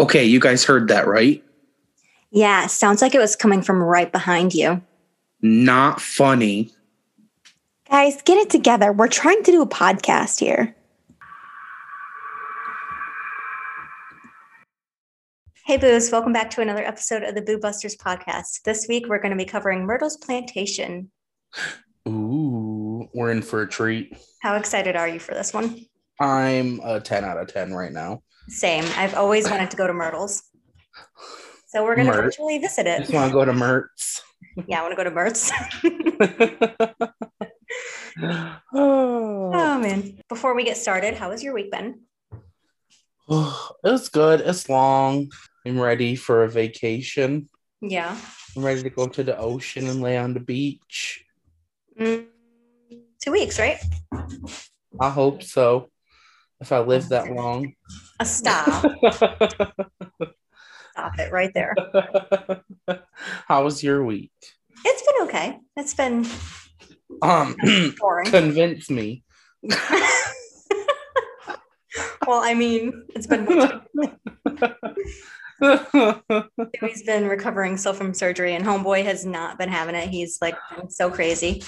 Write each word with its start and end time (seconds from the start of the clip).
Okay, 0.00 0.24
you 0.24 0.40
guys 0.40 0.64
heard 0.64 0.88
that, 0.88 1.06
right? 1.06 1.44
Yeah, 2.30 2.68
sounds 2.68 3.02
like 3.02 3.14
it 3.14 3.18
was 3.18 3.36
coming 3.36 3.60
from 3.60 3.82
right 3.82 4.10
behind 4.10 4.54
you. 4.54 4.80
Not 5.42 6.00
funny. 6.00 6.70
Guys, 7.90 8.22
get 8.22 8.38
it 8.38 8.48
together. 8.48 8.94
We're 8.94 9.08
trying 9.08 9.42
to 9.42 9.52
do 9.52 9.60
a 9.60 9.68
podcast 9.68 10.40
here. 10.40 10.74
Hey, 15.66 15.76
Boos, 15.76 16.10
welcome 16.10 16.32
back 16.32 16.48
to 16.52 16.62
another 16.62 16.82
episode 16.82 17.22
of 17.22 17.34
the 17.34 17.42
Boo 17.42 17.58
Busters 17.58 17.94
podcast. 17.94 18.62
This 18.62 18.86
week, 18.88 19.06
we're 19.06 19.20
going 19.20 19.32
to 19.32 19.36
be 19.36 19.44
covering 19.44 19.84
Myrtle's 19.84 20.16
Plantation. 20.16 21.10
Ooh, 22.08 23.06
we're 23.12 23.32
in 23.32 23.42
for 23.42 23.60
a 23.60 23.68
treat. 23.68 24.16
How 24.40 24.56
excited 24.56 24.96
are 24.96 25.08
you 25.08 25.18
for 25.18 25.34
this 25.34 25.52
one? 25.52 25.84
I'm 26.18 26.80
a 26.82 27.00
10 27.00 27.22
out 27.22 27.36
of 27.36 27.52
10 27.52 27.74
right 27.74 27.92
now. 27.92 28.22
Same. 28.50 28.84
I've 28.96 29.14
always 29.14 29.48
wanted 29.48 29.70
to 29.70 29.76
go 29.76 29.86
to 29.86 29.92
Myrtle's. 29.92 30.42
So 31.68 31.84
we're 31.84 31.94
going 31.94 32.08
to 32.08 32.12
Myrt. 32.12 32.24
virtually 32.24 32.58
visit 32.58 32.86
it. 32.88 33.02
just 33.02 33.14
want 33.14 33.30
to 33.30 33.32
go 33.32 33.44
to 33.44 33.52
Mertz. 33.52 34.20
Yeah, 34.66 34.80
I 34.80 34.82
want 34.82 34.92
to 34.92 34.96
go 34.96 35.04
to 35.04 35.10
Mertz. 35.14 35.52
oh, 38.74 39.50
oh, 39.54 39.78
man. 39.78 40.18
Before 40.28 40.56
we 40.56 40.64
get 40.64 40.76
started, 40.76 41.14
how 41.14 41.30
has 41.30 41.44
your 41.44 41.54
week 41.54 41.70
been? 41.70 42.00
it's 43.84 44.08
good. 44.08 44.40
It's 44.40 44.68
long. 44.68 45.30
I'm 45.64 45.78
ready 45.78 46.16
for 46.16 46.42
a 46.42 46.48
vacation. 46.48 47.48
Yeah. 47.80 48.18
I'm 48.56 48.64
ready 48.64 48.82
to 48.82 48.90
go 48.90 49.06
to 49.06 49.22
the 49.22 49.38
ocean 49.38 49.88
and 49.88 50.02
lay 50.02 50.18
on 50.18 50.34
the 50.34 50.40
beach. 50.40 51.24
Mm, 51.98 52.26
two 53.22 53.30
weeks, 53.30 53.60
right? 53.60 53.78
I 55.00 55.10
hope 55.10 55.44
so. 55.44 55.88
If 56.60 56.72
I 56.72 56.80
live 56.80 57.08
that 57.08 57.32
long. 57.32 57.72
A 58.20 58.24
stop. 58.24 58.84
Stop 60.92 61.18
it 61.18 61.32
right 61.32 61.52
there. 61.54 61.74
How 63.46 63.64
was 63.64 63.82
your 63.82 64.04
week? 64.04 64.32
It's 64.84 65.02
been 65.02 65.22
okay. 65.28 65.58
It's 65.76 65.94
been 65.94 66.26
Um, 67.22 67.56
boring. 67.98 68.30
convince 68.30 68.90
me. 68.90 69.24
well, 72.26 72.42
I 72.42 72.54
mean, 72.54 73.04
it's 73.14 73.26
been 73.26 73.46
He's 76.80 77.02
been 77.06 77.26
recovering 77.26 77.76
still 77.78 77.94
from 77.94 78.12
surgery, 78.14 78.54
and 78.54 78.64
Homeboy 78.64 79.04
has 79.04 79.24
not 79.24 79.58
been 79.58 79.68
having 79.68 79.94
it. 79.94 80.08
He's 80.08 80.38
like 80.42 80.56
so 80.88 81.10
crazy. 81.10 81.62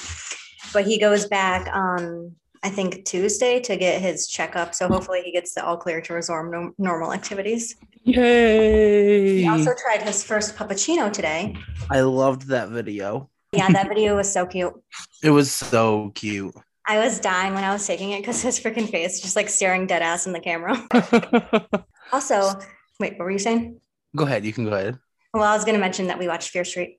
But 0.72 0.86
he 0.86 0.98
goes 0.98 1.26
back 1.26 1.68
on, 1.74 2.34
I 2.62 2.70
think, 2.70 3.04
Tuesday 3.04 3.60
to 3.60 3.76
get 3.76 4.00
his 4.00 4.28
checkup. 4.28 4.74
So 4.74 4.88
hopefully 4.88 5.22
he 5.24 5.32
gets 5.32 5.54
the 5.54 5.64
all 5.64 5.76
clear 5.76 6.00
to 6.00 6.14
resume 6.14 6.50
no- 6.50 6.72
normal 6.78 7.12
activities. 7.12 7.74
Yay! 8.04 9.38
He 9.42 9.48
also 9.48 9.72
tried 9.80 10.02
his 10.02 10.22
first 10.24 10.56
puppuccino 10.56 11.12
today. 11.12 11.56
I 11.90 12.00
loved 12.00 12.48
that 12.48 12.68
video. 12.70 13.30
Yeah, 13.52 13.68
that 13.70 13.88
video 13.88 14.16
was 14.16 14.32
so 14.32 14.46
cute. 14.46 14.72
It 15.22 15.30
was 15.30 15.52
so 15.52 16.10
cute. 16.14 16.52
I 16.86 16.98
was 16.98 17.20
dying 17.20 17.54
when 17.54 17.62
I 17.62 17.72
was 17.72 17.86
taking 17.86 18.10
it 18.10 18.20
because 18.20 18.42
his 18.42 18.58
freaking 18.58 18.90
face 18.90 19.20
just 19.20 19.36
like 19.36 19.48
staring 19.48 19.86
dead 19.86 20.02
ass 20.02 20.26
in 20.26 20.32
the 20.32 20.40
camera. 20.40 20.74
Also, 22.12 22.58
wait, 23.00 23.12
what 23.18 23.24
were 23.24 23.30
you 23.30 23.38
saying? 23.38 23.80
go 24.14 24.24
ahead. 24.24 24.44
You 24.44 24.52
can 24.52 24.64
go 24.66 24.72
ahead. 24.72 24.98
Well, 25.32 25.44
I 25.44 25.54
was 25.56 25.64
going 25.64 25.76
to 25.76 25.80
mention 25.80 26.08
that 26.08 26.18
we 26.18 26.28
watched 26.28 26.50
Fear 26.50 26.64
Street. 26.66 26.98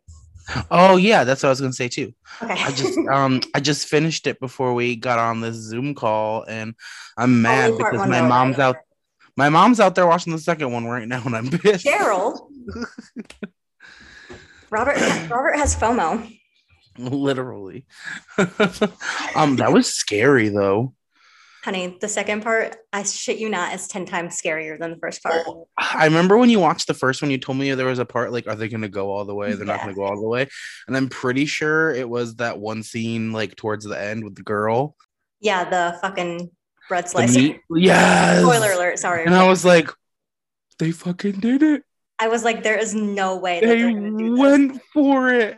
Oh 0.69 0.97
yeah, 0.97 1.23
that's 1.23 1.43
what 1.43 1.47
I 1.47 1.51
was 1.51 1.61
gonna 1.61 1.73
say 1.73 1.87
too. 1.87 2.13
Okay. 2.41 2.53
I 2.53 2.71
just 2.71 2.97
um 3.11 3.41
I 3.53 3.59
just 3.59 3.87
finished 3.87 4.27
it 4.27 4.39
before 4.39 4.73
we 4.73 4.95
got 4.95 5.19
on 5.19 5.41
this 5.41 5.55
Zoom 5.55 5.95
call, 5.95 6.43
and 6.43 6.75
I'm 7.17 7.41
mad 7.41 7.77
because 7.77 8.07
my 8.07 8.21
though, 8.21 8.27
mom's 8.27 8.57
right? 8.57 8.65
out. 8.65 8.77
My 9.35 9.49
mom's 9.49 9.79
out 9.79 9.95
there 9.95 10.05
watching 10.05 10.33
the 10.33 10.39
second 10.39 10.71
one 10.71 10.85
right 10.85 11.07
now, 11.07 11.23
and 11.25 11.35
I'm 11.35 11.49
pissed. 11.49 11.85
Cheryl. 11.85 12.39
Robert 14.69 14.97
Robert 15.29 15.55
has 15.55 15.75
FOMO. 15.75 16.39
Literally. 16.97 17.85
um, 19.35 19.55
that 19.57 19.71
was 19.71 19.87
scary 19.93 20.49
though. 20.49 20.93
Honey, 21.63 21.97
the 22.01 22.09
second 22.09 22.43
part, 22.43 22.75
I 22.91 23.03
shit 23.03 23.37
you 23.37 23.47
not, 23.49 23.73
is 23.73 23.87
10 23.87 24.05
times 24.05 24.39
scarier 24.39 24.77
than 24.77 24.91
the 24.91 24.97
first 24.97 25.23
part. 25.23 25.43
Oh, 25.47 25.69
I 25.77 26.03
remember 26.05 26.37
when 26.37 26.49
you 26.49 26.59
watched 26.59 26.87
the 26.87 26.93
first 26.93 27.21
one, 27.21 27.31
you 27.31 27.37
told 27.37 27.57
me 27.57 27.71
there 27.73 27.85
was 27.85 27.99
a 27.99 28.05
part 28.05 28.33
like, 28.33 28.47
are 28.47 28.55
they 28.55 28.67
gonna 28.67 28.89
go 28.89 29.09
all 29.11 29.23
the 29.23 29.33
way? 29.33 29.53
They're 29.53 29.65
not 29.65 29.79
gonna 29.79 29.93
go 29.93 30.03
all 30.03 30.19
the 30.19 30.27
way. 30.27 30.49
And 30.87 30.97
I'm 30.97 31.07
pretty 31.07 31.45
sure 31.45 31.91
it 31.91 32.09
was 32.09 32.35
that 32.35 32.59
one 32.59 32.83
scene 32.83 33.31
like 33.31 33.55
towards 33.55 33.85
the 33.85 33.97
end 33.99 34.25
with 34.25 34.35
the 34.35 34.41
girl. 34.43 34.97
Yeah, 35.39 35.63
the 35.69 35.97
fucking 36.01 36.49
bread 36.89 37.05
The 37.05 37.09
slice. 37.09 37.35
meat. 37.35 37.61
Yes. 37.73 38.41
Spoiler 38.41 38.71
alert, 38.73 38.99
sorry. 38.99 39.23
And 39.25 39.33
I 39.33 39.47
was 39.47 39.63
like, 39.63 39.89
they 40.79 40.91
fucking 40.91 41.39
did 41.39 41.63
it. 41.63 41.83
I 42.19 42.27
was 42.27 42.43
like, 42.43 42.63
there 42.63 42.77
is 42.77 42.93
no 42.93 43.37
way 43.37 43.61
that 43.61 43.67
They 43.67 43.77
they're 43.83 43.93
gonna 43.93 44.17
do 44.17 44.31
this. 44.31 44.39
went 44.39 44.81
for 44.93 45.29
it. 45.29 45.57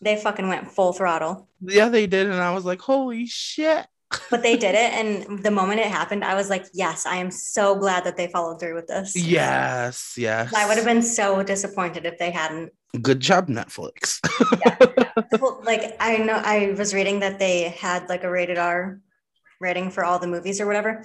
They 0.00 0.16
fucking 0.16 0.48
went 0.48 0.70
full 0.72 0.94
throttle. 0.94 1.48
Yeah, 1.60 1.90
they 1.90 2.06
did. 2.06 2.26
And 2.26 2.36
I 2.40 2.54
was 2.54 2.64
like, 2.64 2.80
holy 2.80 3.26
shit. 3.26 3.86
But 4.30 4.42
they 4.42 4.56
did 4.56 4.74
it. 4.74 4.92
And 4.92 5.42
the 5.42 5.50
moment 5.50 5.80
it 5.80 5.86
happened, 5.86 6.24
I 6.24 6.34
was 6.34 6.50
like, 6.50 6.66
yes, 6.72 7.06
I 7.06 7.16
am 7.16 7.30
so 7.30 7.74
glad 7.76 8.04
that 8.04 8.16
they 8.16 8.28
followed 8.28 8.60
through 8.60 8.74
with 8.74 8.86
this. 8.86 9.16
Yes, 9.16 10.14
yes. 10.16 10.52
I 10.54 10.66
would 10.66 10.76
have 10.76 10.86
been 10.86 11.02
so 11.02 11.42
disappointed 11.42 12.06
if 12.06 12.18
they 12.18 12.30
hadn't. 12.30 12.72
Good 13.02 13.20
job, 13.20 13.48
Netflix. 13.48 14.20
Well, 15.40 15.60
like 15.64 15.96
I 15.98 16.18
know 16.18 16.34
I 16.34 16.74
was 16.76 16.94
reading 16.94 17.20
that 17.20 17.38
they 17.38 17.70
had 17.70 18.08
like 18.08 18.24
a 18.24 18.30
rated 18.30 18.58
R 18.58 19.00
rating 19.60 19.90
for 19.90 20.04
all 20.04 20.18
the 20.18 20.26
movies 20.26 20.60
or 20.60 20.66
whatever. 20.66 21.02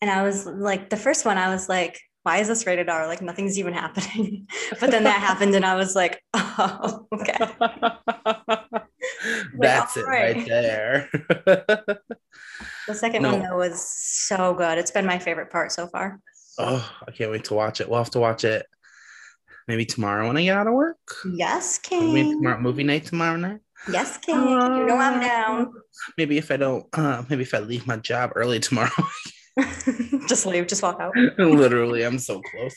And 0.00 0.10
I 0.10 0.22
was 0.22 0.46
like, 0.46 0.90
the 0.90 0.96
first 0.96 1.24
one, 1.24 1.38
I 1.38 1.48
was 1.48 1.68
like, 1.68 2.00
why 2.22 2.38
is 2.38 2.48
this 2.48 2.66
rated 2.66 2.88
R? 2.88 3.06
Like 3.06 3.22
nothing's 3.22 3.58
even 3.58 3.74
happening. 3.74 4.48
but 4.80 4.90
then 4.90 5.04
that 5.04 5.20
happened 5.20 5.54
and 5.54 5.64
I 5.64 5.76
was 5.76 5.94
like, 5.94 6.22
oh, 6.34 7.06
okay. 7.12 7.36
That's 9.58 9.96
it 9.96 10.06
right 10.06 10.46
there. 10.46 11.08
The 12.88 12.94
second 12.94 13.22
No. 13.22 13.30
one 13.32 13.42
though 13.42 13.58
was 13.58 13.80
so 13.80 14.54
good. 14.54 14.76
It's 14.76 14.90
been 14.90 15.06
my 15.06 15.18
favorite 15.18 15.50
part 15.50 15.70
so 15.70 15.86
far. 15.86 16.18
oh, 16.58 16.92
I 17.06 17.12
can't 17.12 17.30
wait 17.30 17.44
to 17.44 17.54
watch 17.54 17.80
it. 17.80 17.88
We'll 17.88 17.98
have 17.98 18.10
to 18.10 18.18
watch 18.20 18.42
it 18.44 18.66
maybe 19.68 19.84
tomorrow 19.84 20.26
when 20.26 20.36
I 20.36 20.42
get 20.42 20.56
out 20.56 20.66
of 20.66 20.74
work. 20.74 20.98
Yes, 21.32 21.78
Maybe 21.90 22.24
tomorrow, 22.32 22.60
movie 22.60 22.82
night 22.82 23.04
tomorrow 23.04 23.36
night. 23.36 23.60
Yes, 23.90 24.18
King. 24.18 24.36
You 24.40 24.86
know 24.86 24.96
I'm 24.96 25.20
down. 25.20 25.72
Maybe 26.18 26.38
if 26.38 26.50
I 26.50 26.56
don't, 26.56 26.86
uh, 26.92 27.22
maybe 27.28 27.42
if 27.42 27.54
I 27.54 27.58
leave 27.60 27.86
my 27.86 27.96
job 27.96 28.32
early 28.34 28.58
tomorrow. 28.60 28.90
just 30.28 30.46
leave, 30.46 30.66
just 30.66 30.82
walk 30.82 30.98
out. 31.00 31.14
Literally, 31.38 32.02
I'm 32.04 32.18
so 32.18 32.40
close. 32.40 32.74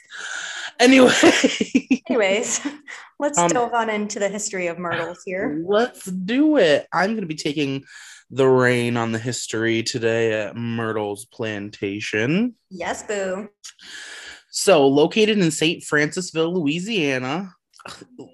Anyway, 0.80 1.12
Anyways, 2.10 2.60
let's 3.20 3.38
Um, 3.38 3.48
delve 3.50 3.74
on 3.74 3.90
into 3.90 4.20
the 4.20 4.30
history 4.30 4.68
of 4.68 4.78
myrtles 4.78 5.22
here. 5.26 5.64
let's 5.68 6.06
do 6.06 6.58
it. 6.58 6.88
I'm 6.92 7.12
going 7.12 7.22
to 7.22 7.28
be 7.28 7.36
taking 7.36 7.84
the 8.30 8.48
reign 8.48 8.98
on 8.98 9.12
the 9.12 9.20
history 9.20 9.84
today 9.84 10.34
at 10.34 10.56
Myrtle's 10.56 11.26
Plantation. 11.26 12.56
Yes, 12.70 13.04
boo. 13.04 13.48
So, 14.50 14.88
located 14.88 15.38
in 15.38 15.52
St. 15.52 15.84
Francisville, 15.84 16.54
Louisiana. 16.54 17.54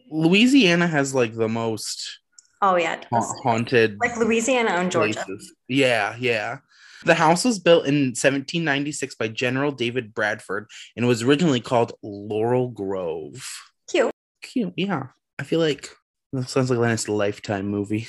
Louisiana 0.09 0.87
has 0.87 1.13
like 1.13 1.35
the 1.35 1.49
most 1.49 2.19
Oh 2.61 2.75
yeah. 2.75 3.01
ha- 3.11 3.33
haunted 3.43 3.97
Like 3.99 4.17
Louisiana 4.17 4.71
and 4.71 4.91
Georgia. 4.91 5.13
places. 5.25 5.53
Yeah, 5.67 6.15
yeah. 6.19 6.59
The 7.03 7.15
house 7.15 7.43
was 7.43 7.57
built 7.57 7.87
in 7.87 8.09
1796 8.13 9.15
by 9.15 9.27
General 9.27 9.71
David 9.71 10.13
Bradford 10.13 10.67
and 10.95 11.07
was 11.07 11.23
originally 11.23 11.59
called 11.59 11.93
Laurel 12.03 12.67
Grove. 12.69 13.43
Cute. 13.89 14.11
Cute, 14.43 14.73
yeah. 14.77 15.07
I 15.39 15.43
feel 15.43 15.59
like 15.59 15.89
that 16.33 16.47
sounds 16.49 16.69
like 16.69 16.79
nice 16.79 17.07
lifetime 17.09 17.65
movie. 17.67 18.07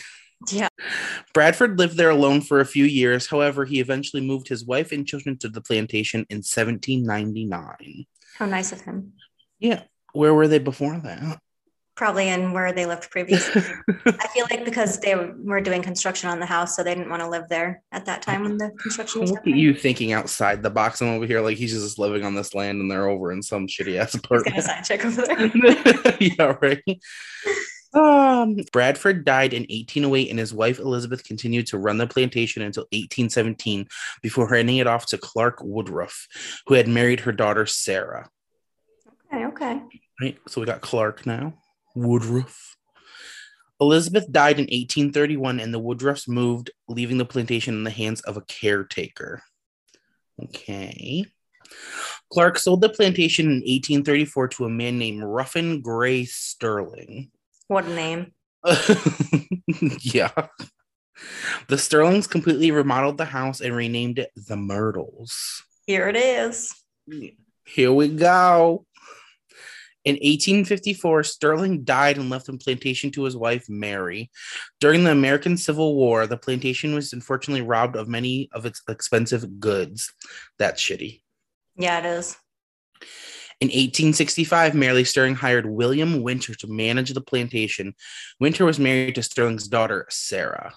Yeah. 0.50 0.68
Bradford 1.32 1.78
lived 1.78 1.96
there 1.96 2.10
alone 2.10 2.40
for 2.40 2.60
a 2.60 2.66
few 2.66 2.84
years. 2.84 3.28
However, 3.28 3.64
he 3.64 3.80
eventually 3.80 4.20
moved 4.20 4.48
his 4.48 4.64
wife 4.64 4.90
and 4.92 5.06
children 5.06 5.38
to 5.38 5.48
the 5.48 5.60
plantation 5.60 6.26
in 6.30 6.38
1799. 6.38 8.06
How 8.38 8.46
nice 8.46 8.72
of 8.72 8.80
him. 8.82 9.12
Yeah. 9.58 9.84
Where 10.12 10.34
were 10.34 10.48
they 10.48 10.58
before 10.58 10.98
that? 10.98 11.38
Probably 12.02 12.30
in 12.30 12.52
where 12.52 12.72
they 12.72 12.84
lived 12.84 13.12
previously. 13.12 13.62
I 14.06 14.26
feel 14.34 14.44
like 14.50 14.64
because 14.64 14.98
they 14.98 15.14
were 15.14 15.60
doing 15.60 15.82
construction 15.82 16.28
on 16.28 16.40
the 16.40 16.46
house, 16.46 16.74
so 16.74 16.82
they 16.82 16.96
didn't 16.96 17.10
want 17.10 17.22
to 17.22 17.28
live 17.28 17.48
there 17.48 17.80
at 17.92 18.06
that 18.06 18.22
time 18.22 18.42
when 18.42 18.56
the 18.58 18.70
construction 18.70 19.20
was 19.20 19.30
Look 19.30 19.46
at 19.46 19.54
you 19.54 19.72
thinking 19.72 20.12
outside 20.12 20.64
the 20.64 20.70
box. 20.70 21.00
I'm 21.00 21.10
over 21.10 21.26
here 21.26 21.40
like 21.40 21.58
he's 21.58 21.72
just 21.72 22.00
living 22.00 22.24
on 22.24 22.34
this 22.34 22.56
land 22.56 22.80
and 22.80 22.90
they're 22.90 23.06
over 23.06 23.30
in 23.30 23.40
some 23.40 23.68
shitty 23.68 24.00
ass 24.00 24.14
He's 24.14 24.20
gonna 24.20 24.42
apartment. 24.42 24.84
check 24.84 25.04
over 25.04 25.22
there. 25.22 26.16
yeah, 26.20 26.56
right. 26.60 27.00
Um, 27.94 28.56
Bradford 28.72 29.24
died 29.24 29.52
in 29.52 29.62
1808, 29.62 30.28
and 30.28 30.40
his 30.40 30.52
wife 30.52 30.80
Elizabeth 30.80 31.22
continued 31.22 31.68
to 31.68 31.78
run 31.78 31.98
the 31.98 32.08
plantation 32.08 32.62
until 32.62 32.82
1817 32.90 33.86
before 34.22 34.52
handing 34.52 34.78
it 34.78 34.88
off 34.88 35.06
to 35.06 35.18
Clark 35.18 35.58
Woodruff, 35.62 36.26
who 36.66 36.74
had 36.74 36.88
married 36.88 37.20
her 37.20 37.30
daughter 37.30 37.64
Sarah. 37.64 38.28
Okay, 39.32 39.46
okay. 39.46 39.80
Right, 40.20 40.36
so 40.48 40.60
we 40.60 40.66
got 40.66 40.80
Clark 40.80 41.26
now. 41.26 41.54
Woodruff. 41.94 42.76
Elizabeth 43.80 44.30
died 44.30 44.58
in 44.58 44.64
1831, 44.64 45.58
and 45.58 45.74
the 45.74 45.80
Woodruffs 45.80 46.28
moved, 46.28 46.70
leaving 46.88 47.18
the 47.18 47.24
plantation 47.24 47.74
in 47.74 47.84
the 47.84 47.90
hands 47.90 48.20
of 48.20 48.36
a 48.36 48.42
caretaker. 48.42 49.42
Okay. 50.42 51.26
Clark 52.32 52.58
sold 52.58 52.80
the 52.80 52.88
plantation 52.88 53.46
in 53.46 53.56
1834 53.56 54.48
to 54.48 54.64
a 54.64 54.70
man 54.70 54.98
named 54.98 55.22
Ruffin 55.22 55.80
Gray 55.80 56.24
Stirling. 56.24 57.30
What 57.68 57.86
a 57.86 57.94
name. 57.94 58.32
yeah. 60.00 60.30
The 61.68 61.76
Stirlings 61.76 62.28
completely 62.28 62.70
remodeled 62.70 63.18
the 63.18 63.24
house 63.24 63.60
and 63.60 63.74
renamed 63.74 64.18
it 64.18 64.30
the 64.36 64.56
Myrtles. 64.56 65.62
Here 65.86 66.08
it 66.08 66.16
is. 66.16 66.72
Here 67.64 67.92
we 67.92 68.08
go. 68.08 68.86
In 70.04 70.14
1854, 70.14 71.22
Stirling 71.22 71.84
died 71.84 72.18
and 72.18 72.28
left 72.28 72.46
the 72.46 72.58
plantation 72.58 73.10
to 73.12 73.22
his 73.22 73.36
wife, 73.36 73.66
Mary. 73.68 74.30
During 74.80 75.04
the 75.04 75.12
American 75.12 75.56
Civil 75.56 75.94
War, 75.94 76.26
the 76.26 76.36
plantation 76.36 76.94
was 76.94 77.12
unfortunately 77.12 77.62
robbed 77.62 77.94
of 77.94 78.08
many 78.08 78.48
of 78.52 78.66
its 78.66 78.82
expensive 78.88 79.60
goods. 79.60 80.12
That's 80.58 80.82
shitty. 80.82 81.22
Yeah, 81.76 82.00
it 82.00 82.06
is. 82.06 82.36
In 83.60 83.68
1865, 83.68 84.74
Mary 84.74 85.04
Stirling 85.04 85.36
hired 85.36 85.66
William 85.66 86.20
Winter 86.22 86.52
to 86.56 86.66
manage 86.66 87.14
the 87.14 87.20
plantation. 87.20 87.94
Winter 88.40 88.64
was 88.64 88.80
married 88.80 89.14
to 89.14 89.22
Stirling's 89.22 89.68
daughter, 89.68 90.06
Sarah. 90.10 90.74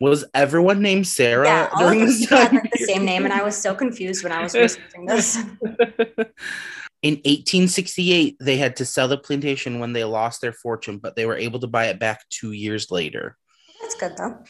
Was 0.00 0.24
everyone 0.34 0.82
named 0.82 1.08
Sarah 1.08 1.46
Yeah, 1.46 1.70
during 1.78 2.06
this 2.06 2.28
had 2.28 2.50
time? 2.50 2.54
like 2.56 2.70
the 2.70 2.84
same 2.84 3.04
name, 3.04 3.24
and 3.24 3.32
I 3.32 3.42
was 3.42 3.56
so 3.56 3.74
confused 3.74 4.22
when 4.22 4.30
I 4.30 4.40
was 4.42 4.54
researching 4.54 5.06
this. 5.06 5.36
In 7.02 7.14
1868, 7.14 8.36
they 8.40 8.56
had 8.56 8.76
to 8.76 8.84
sell 8.84 9.08
the 9.08 9.18
plantation 9.18 9.78
when 9.78 9.92
they 9.92 10.04
lost 10.04 10.40
their 10.40 10.52
fortune, 10.52 10.98
but 10.98 11.14
they 11.14 11.26
were 11.26 11.36
able 11.36 11.60
to 11.60 11.66
buy 11.66 11.86
it 11.86 11.98
back 11.98 12.24
two 12.30 12.52
years 12.52 12.90
later. 12.90 13.36
That's 13.80 13.94
good 13.94 14.16
though. 14.16 14.42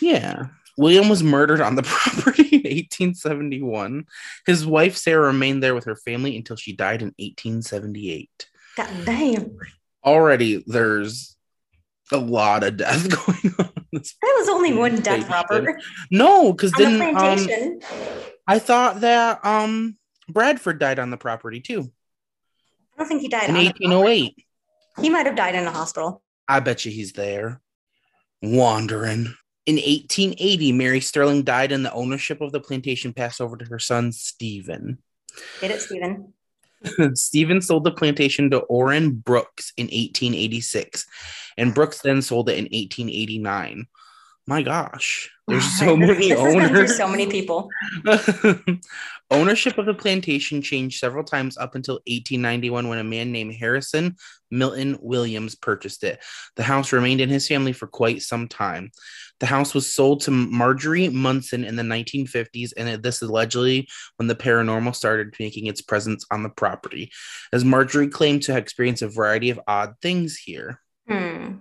Yeah. 0.00 0.46
William 0.76 1.08
was 1.08 1.22
murdered 1.22 1.60
on 1.60 1.74
the 1.74 1.82
property 1.84 2.42
in 2.42 2.62
1871. 2.62 4.06
His 4.46 4.66
wife, 4.66 4.96
Sarah, 4.96 5.26
remained 5.26 5.62
there 5.62 5.74
with 5.74 5.84
her 5.84 5.96
family 5.96 6.36
until 6.36 6.56
she 6.56 6.72
died 6.72 7.02
in 7.02 7.08
1878. 7.18 8.48
God 8.76 8.88
damn. 9.04 9.58
Already, 10.04 10.64
there's 10.66 11.36
a 12.12 12.16
lot 12.16 12.64
of 12.64 12.78
death 12.78 13.08
going 13.26 13.54
on. 13.58 13.72
That 13.92 14.36
was 14.38 14.48
only 14.48 14.72
one 14.72 14.96
death. 15.00 15.28
Robert. 15.28 15.82
No, 16.10 16.52
because 16.52 16.72
On 16.74 16.82
the 16.82 16.98
then 16.98 17.16
um. 17.16 17.78
I 18.46 18.58
thought 18.58 19.00
that 19.00 19.44
um 19.44 19.96
Bradford 20.32 20.78
died 20.78 20.98
on 20.98 21.10
the 21.10 21.16
property 21.16 21.60
too 21.60 21.90
I 22.94 23.02
don't 23.02 23.08
think 23.08 23.22
he 23.22 23.28
died 23.28 23.48
in 23.48 23.56
on 23.56 23.62
the 23.62 23.68
1808. 23.68 24.46
He 25.00 25.08
might 25.08 25.26
have 25.26 25.36
died 25.36 25.54
in 25.54 25.66
a 25.66 25.70
hospital. 25.70 26.22
I 26.46 26.60
bet 26.60 26.84
you 26.84 26.92
he's 26.92 27.12
there, 27.12 27.60
wandering. 28.42 29.34
In 29.66 29.76
1880, 29.76 30.72
Mary 30.72 31.00
Stirling 31.00 31.42
died, 31.42 31.72
and 31.72 31.84
the 31.84 31.92
ownership 31.92 32.40
of 32.40 32.52
the 32.52 32.60
plantation 32.60 33.12
passed 33.12 33.40
over 33.40 33.56
to 33.56 33.64
her 33.66 33.78
son 33.78 34.12
Stephen. 34.12 34.98
Get 35.60 35.70
it, 35.70 35.80
Stephen? 35.80 36.34
Stephen 37.14 37.62
sold 37.62 37.84
the 37.84 37.92
plantation 37.92 38.50
to 38.50 38.58
Orrin 38.58 39.12
Brooks 39.12 39.72
in 39.76 39.84
1886, 39.84 41.06
and 41.56 41.74
Brooks 41.74 42.00
then 42.00 42.20
sold 42.20 42.48
it 42.48 42.58
in 42.58 42.64
1889. 42.64 43.86
My 44.50 44.62
gosh, 44.62 45.30
there's 45.46 45.64
so 45.78 45.96
many 45.96 46.28
this 46.28 46.30
has 46.30 46.54
been 46.54 46.68
through 46.68 46.78
owners. 46.78 46.96
so 46.96 47.06
many 47.06 47.28
people. 47.28 47.70
Ownership 49.30 49.78
of 49.78 49.86
the 49.86 49.94
plantation 49.94 50.60
changed 50.60 50.98
several 50.98 51.22
times 51.22 51.56
up 51.56 51.76
until 51.76 52.00
1891 52.08 52.88
when 52.88 52.98
a 52.98 53.04
man 53.04 53.30
named 53.30 53.54
Harrison 53.54 54.16
Milton 54.50 54.98
Williams 55.00 55.54
purchased 55.54 56.02
it. 56.02 56.18
The 56.56 56.64
house 56.64 56.90
remained 56.90 57.20
in 57.20 57.28
his 57.28 57.46
family 57.46 57.72
for 57.72 57.86
quite 57.86 58.22
some 58.22 58.48
time. 58.48 58.90
The 59.38 59.46
house 59.46 59.72
was 59.72 59.88
sold 59.88 60.22
to 60.22 60.32
Marjorie 60.32 61.10
Munson 61.10 61.62
in 61.62 61.76
the 61.76 61.84
1950s, 61.84 62.72
and 62.76 63.00
this 63.04 63.22
is 63.22 63.28
allegedly 63.28 63.88
when 64.16 64.26
the 64.26 64.34
paranormal 64.34 64.96
started 64.96 65.32
making 65.38 65.66
its 65.66 65.80
presence 65.80 66.26
on 66.32 66.42
the 66.42 66.50
property, 66.50 67.12
as 67.52 67.64
Marjorie 67.64 68.08
claimed 68.08 68.42
to 68.42 68.52
have 68.52 68.62
experienced 68.62 69.02
a 69.02 69.08
variety 69.08 69.50
of 69.50 69.60
odd 69.68 69.94
things 70.02 70.36
here. 70.36 70.80
Hmm. 71.08 71.58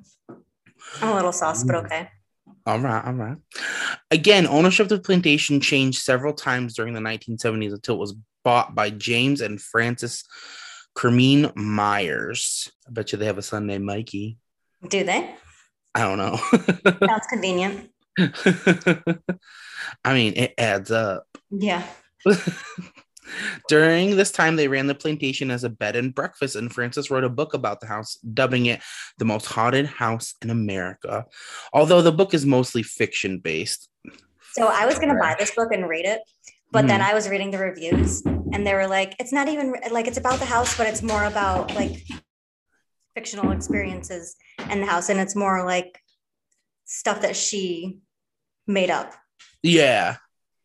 I'm 1.03 1.09
a 1.09 1.15
little 1.15 1.31
sauce, 1.31 1.63
but 1.63 1.75
okay. 1.75 2.09
All 2.69 2.79
right, 2.79 3.03
all 3.03 3.13
right. 3.13 3.37
Again, 4.11 4.45
ownership 4.45 4.83
of 4.83 4.89
the 4.89 4.99
plantation 4.99 5.59
changed 5.59 6.03
several 6.03 6.33
times 6.33 6.75
during 6.75 6.93
the 6.93 6.99
1970s 6.99 7.73
until 7.73 7.95
it 7.95 7.99
was 7.99 8.15
bought 8.43 8.75
by 8.75 8.91
James 8.91 9.41
and 9.41 9.59
Frances 9.59 10.23
Kermeen 10.95 11.51
Myers. 11.55 12.71
I 12.87 12.91
bet 12.91 13.11
you 13.11 13.17
they 13.17 13.25
have 13.25 13.39
a 13.39 13.41
son 13.41 13.65
named 13.65 13.85
Mikey. 13.85 14.37
Do 14.87 15.03
they? 15.03 15.33
I 15.95 16.01
don't 16.01 16.19
know. 16.19 16.35
Sounds 17.07 17.25
convenient. 17.27 17.89
I 18.19 20.13
mean, 20.13 20.33
it 20.35 20.53
adds 20.59 20.91
up. 20.91 21.25
Yeah. 21.49 21.87
During 23.67 24.15
this 24.15 24.31
time, 24.31 24.55
they 24.55 24.67
ran 24.67 24.87
the 24.87 24.95
plantation 24.95 25.51
as 25.51 25.63
a 25.63 25.69
bed 25.69 25.95
and 25.95 26.13
breakfast, 26.13 26.55
and 26.55 26.73
Frances 26.73 27.09
wrote 27.11 27.23
a 27.23 27.29
book 27.29 27.53
about 27.53 27.79
the 27.79 27.87
house, 27.87 28.17
dubbing 28.33 28.65
it 28.65 28.81
the 29.17 29.25
most 29.25 29.45
haunted 29.45 29.85
house 29.85 30.35
in 30.41 30.49
America. 30.49 31.25
Although 31.73 32.01
the 32.01 32.11
book 32.11 32.33
is 32.33 32.45
mostly 32.45 32.83
fiction 32.83 33.39
based. 33.39 33.89
So 34.53 34.67
I 34.67 34.85
was 34.85 34.97
gonna 34.99 35.19
buy 35.19 35.35
this 35.37 35.51
book 35.51 35.71
and 35.71 35.87
read 35.87 36.05
it, 36.05 36.21
but 36.71 36.87
then 36.87 37.01
Mhm. 37.01 37.09
I 37.09 37.13
was 37.13 37.29
reading 37.29 37.51
the 37.51 37.59
reviews, 37.59 38.21
and 38.25 38.65
they 38.65 38.73
were 38.73 38.87
like, 38.87 39.15
"It's 39.19 39.31
not 39.31 39.47
even 39.47 39.75
like 39.91 40.07
it's 40.07 40.17
about 40.17 40.39
the 40.39 40.45
house, 40.45 40.75
but 40.77 40.87
it's 40.87 41.01
more 41.01 41.25
about 41.25 41.75
like 41.75 42.03
fictional 43.15 43.51
experiences 43.51 44.35
in 44.71 44.81
the 44.81 44.87
house, 44.87 45.09
and 45.09 45.19
it's 45.19 45.35
more 45.35 45.65
like 45.65 46.01
stuff 46.85 47.21
that 47.21 47.35
she 47.35 47.99
made 48.65 48.89
up." 48.89 49.13
Yeah. 49.61 50.17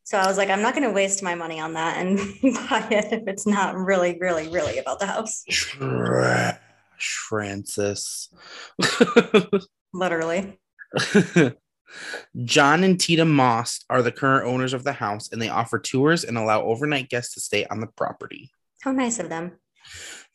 So 0.05 0.19
I 0.19 0.27
was 0.27 0.37
like, 0.37 0.51
I'm 0.51 0.61
not 0.61 0.75
going 0.75 0.87
to 0.87 0.95
waste 0.95 1.23
my 1.23 1.35
money 1.35 1.59
on 1.59 1.73
that 1.75 1.97
and 1.97 2.19
buy 2.43 2.87
it 2.91 3.13
if 3.13 3.27
it's 3.27 3.47
not 3.47 3.75
really, 3.75 4.19
really, 4.21 4.49
really 4.49 4.79
about 4.79 5.01
the 5.01 5.07
house. 5.07 5.45
Trash, 5.49 6.59
Frances. 6.99 8.29
Literally. 9.95 10.59
John 12.45 12.85
and 12.85 12.99
Teeta 12.99 13.27
Moss 13.27 13.85
are 13.89 14.03
the 14.03 14.13
current 14.13 14.47
owners 14.47 14.75
of 14.75 14.85
the 14.85 14.93
house, 14.93 15.31
and 15.33 15.41
they 15.41 15.49
offer 15.49 15.79
tours 15.79 16.25
and 16.25 16.37
allow 16.37 16.63
overnight 16.63 17.09
guests 17.09 17.35
to 17.35 17.41
stay 17.41 17.65
on 17.67 17.81
the 17.81 17.87
property. 17.87 18.51
How 18.83 18.93
nice 18.93 19.19
of 19.19 19.29
them. 19.31 19.53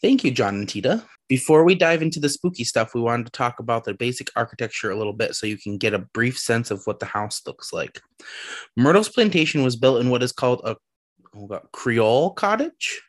Thank 0.02 0.24
you, 0.24 0.32
John 0.32 0.56
and 0.56 0.68
Teeta. 0.68 1.04
Before 1.28 1.64
we 1.64 1.76
dive 1.76 2.02
into 2.02 2.20
the 2.20 2.30
spooky 2.30 2.64
stuff, 2.64 2.96
we 2.96 3.02
wanted 3.02 3.26
to 3.26 3.32
talk 3.32 3.60
about 3.60 3.84
the 3.84 3.94
basic 3.94 4.32
architecture 4.36 4.92
a 4.92 4.98
little 4.98 5.14
bit 5.14 5.36
so 5.36 5.46
you 5.46 5.58
can 5.58 5.78
get 5.78 5.94
a 5.94 6.00
brief 6.00 6.40
sense 6.40 6.72
of 6.72 6.82
what 6.86 7.00
the 7.00 7.06
house 7.06 7.42
looks 7.46 7.74
like. 7.74 8.02
Myrtle's 8.78 9.10
plantation 9.10 9.62
was 9.62 9.76
built 9.76 10.02
in 10.02 10.10
what 10.10 10.24
is 10.24 10.32
called 10.32 10.62
a 10.64 10.78
oh 11.36 11.48
God, 11.48 11.68
Creole 11.72 12.32
cottage 12.32 13.02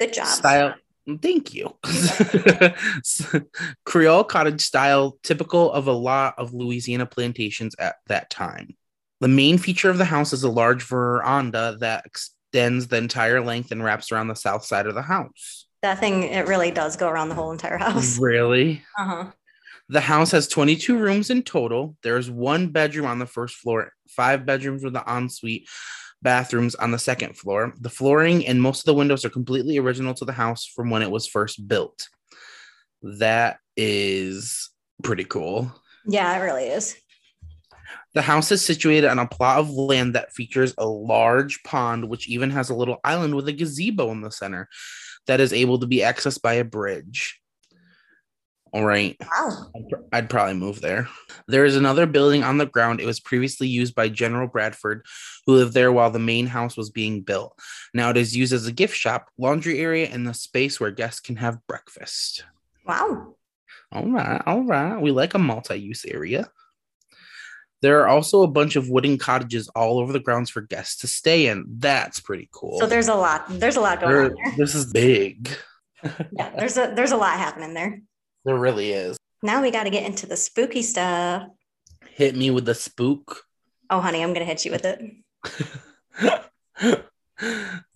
Good 0.00 0.14
job. 0.14 0.26
style. 0.26 0.74
Thank 1.22 1.54
you. 1.54 1.74
Creole 3.84 4.24
cottage 4.24 4.60
style, 4.60 5.18
typical 5.22 5.72
of 5.72 5.86
a 5.86 5.92
lot 5.92 6.34
of 6.38 6.52
Louisiana 6.52 7.06
plantations 7.06 7.74
at 7.78 7.96
that 8.08 8.28
time. 8.28 8.76
The 9.20 9.28
main 9.28 9.58
feature 9.58 9.90
of 9.90 9.98
the 9.98 10.04
house 10.04 10.32
is 10.32 10.42
a 10.42 10.50
large 10.50 10.82
veranda 10.82 11.76
that 11.80 12.04
extends 12.06 12.88
the 12.88 12.98
entire 12.98 13.40
length 13.40 13.72
and 13.72 13.82
wraps 13.82 14.12
around 14.12 14.28
the 14.28 14.34
south 14.34 14.64
side 14.64 14.86
of 14.86 14.94
the 14.94 15.02
house. 15.02 15.66
That 15.82 16.00
thing, 16.00 16.24
it 16.24 16.48
really 16.48 16.70
does 16.70 16.96
go 16.96 17.08
around 17.08 17.28
the 17.28 17.34
whole 17.34 17.52
entire 17.52 17.78
house. 17.78 18.18
Really? 18.18 18.82
Uh 18.98 19.04
huh. 19.04 19.24
The 19.90 20.00
house 20.00 20.32
has 20.32 20.48
22 20.48 20.98
rooms 20.98 21.30
in 21.30 21.42
total. 21.42 21.96
There's 22.02 22.30
one 22.30 22.68
bedroom 22.68 23.06
on 23.06 23.18
the 23.18 23.26
first 23.26 23.56
floor, 23.56 23.92
five 24.08 24.44
bedrooms 24.44 24.84
with 24.84 24.92
the 24.92 25.02
ensuite 25.10 25.66
bathrooms 26.20 26.74
on 26.74 26.90
the 26.90 26.98
second 26.98 27.38
floor. 27.38 27.72
The 27.80 27.88
flooring 27.88 28.46
and 28.46 28.60
most 28.60 28.80
of 28.80 28.84
the 28.86 28.98
windows 28.98 29.24
are 29.24 29.30
completely 29.30 29.78
original 29.78 30.12
to 30.14 30.24
the 30.26 30.32
house 30.32 30.66
from 30.66 30.90
when 30.90 31.00
it 31.00 31.10
was 31.10 31.26
first 31.26 31.66
built. 31.66 32.08
That 33.02 33.58
is 33.76 34.70
pretty 35.02 35.24
cool. 35.24 35.72
Yeah, 36.06 36.36
it 36.36 36.44
really 36.44 36.66
is. 36.66 36.96
The 38.14 38.22
house 38.22 38.50
is 38.50 38.62
situated 38.62 39.08
on 39.08 39.18
a 39.18 39.28
plot 39.28 39.58
of 39.58 39.70
land 39.70 40.14
that 40.14 40.34
features 40.34 40.74
a 40.76 40.86
large 40.86 41.62
pond, 41.62 42.08
which 42.08 42.28
even 42.28 42.50
has 42.50 42.68
a 42.68 42.74
little 42.74 42.98
island 43.04 43.34
with 43.34 43.48
a 43.48 43.52
gazebo 43.52 44.10
in 44.10 44.20
the 44.20 44.30
center 44.30 44.68
that 45.28 45.40
is 45.40 45.52
able 45.52 45.78
to 45.78 45.86
be 45.86 45.98
accessed 45.98 46.42
by 46.42 46.54
a 46.54 46.64
bridge. 46.64 47.40
All 48.72 48.84
right. 48.84 49.16
Wow. 49.20 49.70
I'd, 49.74 49.88
pr- 49.88 50.04
I'd 50.12 50.30
probably 50.30 50.54
move 50.54 50.80
there. 50.80 51.08
There 51.46 51.64
is 51.64 51.76
another 51.76 52.04
building 52.04 52.44
on 52.44 52.58
the 52.58 52.66
ground. 52.66 53.00
It 53.00 53.06
was 53.06 53.20
previously 53.20 53.66
used 53.66 53.94
by 53.94 54.08
General 54.08 54.46
Bradford, 54.46 55.06
who 55.46 55.54
lived 55.54 55.72
there 55.72 55.92
while 55.92 56.10
the 56.10 56.18
main 56.18 56.46
house 56.46 56.76
was 56.76 56.90
being 56.90 57.22
built. 57.22 57.58
Now 57.94 58.10
it 58.10 58.18
is 58.18 58.36
used 58.36 58.52
as 58.52 58.66
a 58.66 58.72
gift 58.72 58.94
shop, 58.94 59.28
laundry 59.38 59.78
area, 59.78 60.08
and 60.08 60.26
the 60.26 60.34
space 60.34 60.78
where 60.78 60.90
guests 60.90 61.20
can 61.20 61.36
have 61.36 61.66
breakfast. 61.66 62.44
Wow. 62.84 63.36
All 63.90 64.06
right, 64.06 64.42
all 64.44 64.64
right. 64.64 65.00
We 65.00 65.12
like 65.12 65.32
a 65.32 65.38
multi-use 65.38 66.04
area. 66.04 66.50
There 67.80 68.00
are 68.00 68.08
also 68.08 68.42
a 68.42 68.48
bunch 68.48 68.74
of 68.76 68.88
wooden 68.88 69.18
cottages 69.18 69.68
all 69.68 69.98
over 70.00 70.12
the 70.12 70.18
grounds 70.20 70.50
for 70.50 70.60
guests 70.62 70.96
to 71.02 71.06
stay 71.06 71.46
in. 71.46 71.64
That's 71.78 72.18
pretty 72.20 72.48
cool. 72.52 72.78
So 72.80 72.86
there's 72.86 73.08
a 73.08 73.14
lot. 73.14 73.44
There's 73.48 73.76
a 73.76 73.80
lot 73.80 74.00
going 74.00 74.12
There- 74.12 74.24
on 74.24 74.34
there. 74.44 74.54
this 74.56 74.74
is 74.74 74.92
big. 74.92 75.48
Yeah, 76.32 76.50
there's 76.56 76.76
a 76.76 76.92
there's 76.94 77.12
a 77.12 77.16
lot 77.16 77.38
happening 77.38 77.74
there. 77.74 78.00
There 78.44 78.56
really 78.58 78.92
is. 78.92 79.16
Now 79.42 79.62
we 79.62 79.70
got 79.70 79.84
to 79.84 79.90
get 79.90 80.04
into 80.06 80.26
the 80.26 80.36
spooky 80.36 80.82
stuff. 80.82 81.48
Hit 82.10 82.34
me 82.36 82.50
with 82.50 82.64
the 82.66 82.74
spook. 82.74 83.44
Oh, 83.90 84.00
honey, 84.00 84.22
I'm 84.22 84.32
gonna 84.32 84.44
hit 84.44 84.64
you 84.64 84.70
with 84.72 84.84
it. 84.84 85.00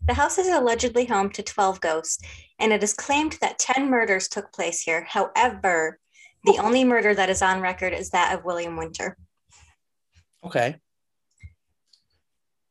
The 0.05 0.15
house 0.15 0.37
is 0.39 0.49
allegedly 0.49 1.05
home 1.05 1.31
to 1.31 1.43
12 1.45 1.81
ghosts, 1.81 2.19
and 2.59 2.73
it 2.73 2.83
is 2.83 2.93
claimed 2.93 3.39
that 3.41 3.59
10 3.61 3.89
murders 3.89 4.27
took 4.29 4.53
place 4.53 4.81
here. 4.83 5.05
However, 5.09 5.99
the 6.45 6.59
only 6.61 6.83
murder 6.85 7.15
that 7.15 7.31
is 7.31 7.41
on 7.43 7.61
record 7.61 7.93
is 7.93 8.11
that 8.11 8.37
of 8.37 8.45
William 8.45 8.77
Winter. 8.77 9.17
Okay. 10.45 10.77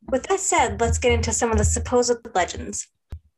With 0.10 0.24
that 0.24 0.40
said, 0.40 0.82
let's 0.82 0.98
get 0.98 1.14
into 1.14 1.32
some 1.32 1.52
of 1.52 1.58
the 1.58 1.64
supposed 1.64 2.18
legends. 2.36 2.88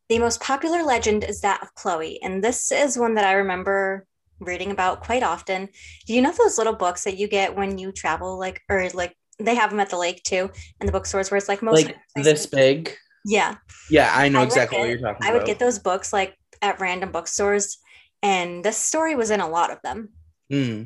The 0.10 0.20
most 0.20 0.42
popular 0.42 0.84
legend 0.84 1.24
is 1.24 1.42
that 1.42 1.62
of 1.62 1.74
Chloe, 1.76 2.20
and 2.22 2.44
this 2.44 2.72
is 2.72 2.98
one 2.98 3.16
that 3.16 3.26
I 3.26 3.34
remember 3.34 4.06
reading 4.40 4.72
about 4.72 5.02
quite 5.02 5.24
often. 5.24 5.70
Do 6.08 6.14
you 6.14 6.22
know 6.22 6.32
those 6.32 6.58
little 6.58 6.74
books 6.74 7.04
that 7.04 7.18
you 7.18 7.28
get 7.28 7.56
when 7.56 7.78
you 7.78 7.92
travel, 7.92 8.38
like, 8.38 8.62
or 8.70 8.90
like 8.94 9.16
they 9.40 9.56
have 9.56 9.70
them 9.70 9.80
at 9.80 9.90
the 9.90 9.98
lake 9.98 10.24
too, 10.24 10.50
and 10.80 10.88
the 10.88 10.92
bookstores 10.92 11.32
where 11.32 11.38
it's 11.38 11.48
like 11.48 11.62
most 11.62 11.86
Like 11.86 11.98
this 12.16 12.46
big. 12.46 12.96
Yeah, 13.26 13.56
Yeah, 13.90 14.12
I 14.14 14.28
know 14.30 14.42
I 14.42 14.44
exactly 14.44 14.80
what 14.80 14.90
you're 14.90 14.98
talking 14.98 15.24
I 15.24 15.30
about. 15.30 15.36
I 15.36 15.38
would 15.38 15.48
get 15.48 15.60
those 15.60 15.80
books 15.80 16.12
like 16.12 16.36
at 16.62 16.80
random 16.80 17.12
bookstores, 17.12 17.78
and 18.22 18.64
this 18.64 18.78
story 18.78 19.16
was 19.16 19.32
in 19.32 19.40
a 19.40 19.50
lot 19.50 19.72
of 19.72 19.82
them. 19.84 20.10
Hmm. 20.50 20.84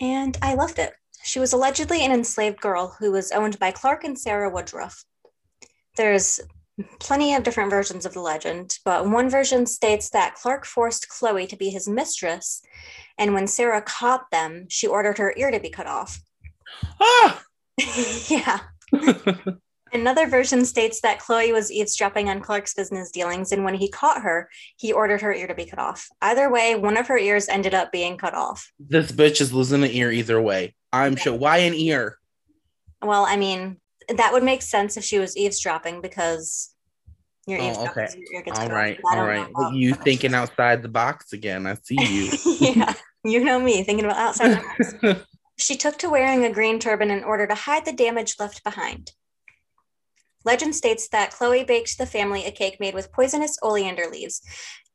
and 0.00 0.36
I 0.42 0.54
loved 0.54 0.78
it. 0.78 0.94
She 1.26 1.40
was 1.40 1.52
allegedly 1.52 2.04
an 2.04 2.12
enslaved 2.12 2.60
girl 2.60 2.94
who 3.00 3.10
was 3.10 3.32
owned 3.32 3.58
by 3.58 3.72
Clark 3.72 4.04
and 4.04 4.16
Sarah 4.16 4.48
Woodruff. 4.48 5.04
There's 5.96 6.38
plenty 7.00 7.34
of 7.34 7.42
different 7.42 7.70
versions 7.70 8.06
of 8.06 8.12
the 8.12 8.20
legend, 8.20 8.78
but 8.84 9.10
one 9.10 9.28
version 9.28 9.66
states 9.66 10.08
that 10.10 10.36
Clark 10.36 10.64
forced 10.64 11.08
Chloe 11.08 11.48
to 11.48 11.56
be 11.56 11.70
his 11.70 11.88
mistress, 11.88 12.62
and 13.18 13.34
when 13.34 13.48
Sarah 13.48 13.82
caught 13.82 14.30
them, 14.30 14.66
she 14.68 14.86
ordered 14.86 15.18
her 15.18 15.34
ear 15.36 15.50
to 15.50 15.58
be 15.58 15.68
cut 15.68 15.88
off. 15.88 16.20
Ah! 17.00 17.42
yeah. 18.28 18.60
Another 20.00 20.26
version 20.26 20.64
states 20.66 21.00
that 21.00 21.18
Chloe 21.20 21.52
was 21.52 21.72
eavesdropping 21.72 22.28
on 22.28 22.40
Clark's 22.40 22.74
business 22.74 23.10
dealings, 23.10 23.50
and 23.50 23.64
when 23.64 23.74
he 23.74 23.88
caught 23.88 24.20
her, 24.22 24.50
he 24.76 24.92
ordered 24.92 25.22
her 25.22 25.32
ear 25.32 25.46
to 25.46 25.54
be 25.54 25.64
cut 25.64 25.78
off. 25.78 26.08
Either 26.20 26.50
way, 26.50 26.74
one 26.74 26.98
of 26.98 27.06
her 27.06 27.16
ears 27.16 27.48
ended 27.48 27.72
up 27.74 27.90
being 27.92 28.18
cut 28.18 28.34
off. 28.34 28.70
this 28.78 29.10
bitch 29.10 29.40
is 29.40 29.52
losing 29.54 29.82
an 29.82 29.90
ear 29.90 30.12
either 30.12 30.40
way. 30.40 30.74
I'm 30.92 31.16
sure. 31.16 31.32
Why 31.34 31.58
an 31.58 31.72
ear? 31.74 32.18
Well, 33.02 33.24
I 33.24 33.36
mean, 33.36 33.78
that 34.14 34.32
would 34.34 34.42
make 34.44 34.60
sense 34.60 34.96
if 34.98 35.04
she 35.04 35.18
was 35.18 35.36
eavesdropping 35.36 36.00
because 36.02 36.74
you're 37.46 37.60
Oh, 37.60 37.86
okay. 37.86 38.08
your 38.16 38.34
ear 38.34 38.42
gets 38.42 38.58
All 38.58 38.66
cut 38.66 38.72
off. 38.72 38.78
right, 38.78 39.00
all 39.12 39.24
right. 39.26 39.48
You 39.72 39.94
thinking 39.94 40.34
outside 40.34 40.82
the 40.82 40.88
box 40.88 41.32
again? 41.32 41.66
I 41.66 41.74
see 41.82 41.96
you. 41.98 42.32
yeah, 42.60 42.92
you 43.24 43.42
know 43.42 43.58
me 43.58 43.82
thinking 43.82 44.04
about 44.04 44.18
outside 44.18 44.58
the 44.58 45.04
box. 45.14 45.20
She 45.58 45.74
took 45.78 45.96
to 46.00 46.10
wearing 46.10 46.44
a 46.44 46.52
green 46.52 46.78
turban 46.78 47.10
in 47.10 47.24
order 47.24 47.46
to 47.46 47.54
hide 47.54 47.86
the 47.86 47.92
damage 47.92 48.34
left 48.38 48.62
behind. 48.62 49.12
Legend 50.46 50.76
states 50.76 51.08
that 51.08 51.32
Chloe 51.32 51.64
baked 51.64 51.98
the 51.98 52.06
family 52.06 52.44
a 52.44 52.52
cake 52.52 52.78
made 52.78 52.94
with 52.94 53.10
poisonous 53.10 53.58
oleander 53.62 54.04
leaves, 54.10 54.40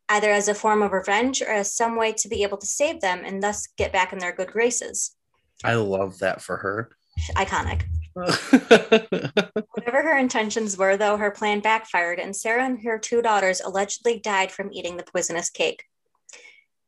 either 0.07 0.31
as 0.31 0.47
a 0.47 0.55
form 0.55 0.81
of 0.81 0.93
revenge 0.93 1.41
or 1.41 1.49
as 1.49 1.75
some 1.75 1.97
way 1.97 2.13
to 2.13 2.29
be 2.29 2.41
able 2.41 2.57
to 2.57 2.65
save 2.65 3.01
them 3.01 3.23
and 3.25 3.43
thus 3.43 3.67
get 3.77 3.91
back 3.91 4.13
in 4.13 4.19
their 4.19 4.31
good 4.31 4.49
graces. 4.49 5.13
I 5.61 5.75
love 5.75 6.19
that 6.19 6.41
for 6.41 6.55
her. 6.57 6.91
Iconic. 7.35 7.83
Whatever 8.13 10.01
her 10.03 10.17
intentions 10.17 10.77
were, 10.77 10.95
though, 10.95 11.17
her 11.17 11.31
plan 11.31 11.59
backfired, 11.59 12.19
and 12.19 12.33
Sarah 12.35 12.65
and 12.65 12.81
her 12.83 12.97
two 12.97 13.21
daughters 13.21 13.59
allegedly 13.59 14.19
died 14.19 14.51
from 14.51 14.71
eating 14.71 14.95
the 14.95 15.03
poisonous 15.03 15.49
cake. 15.49 15.83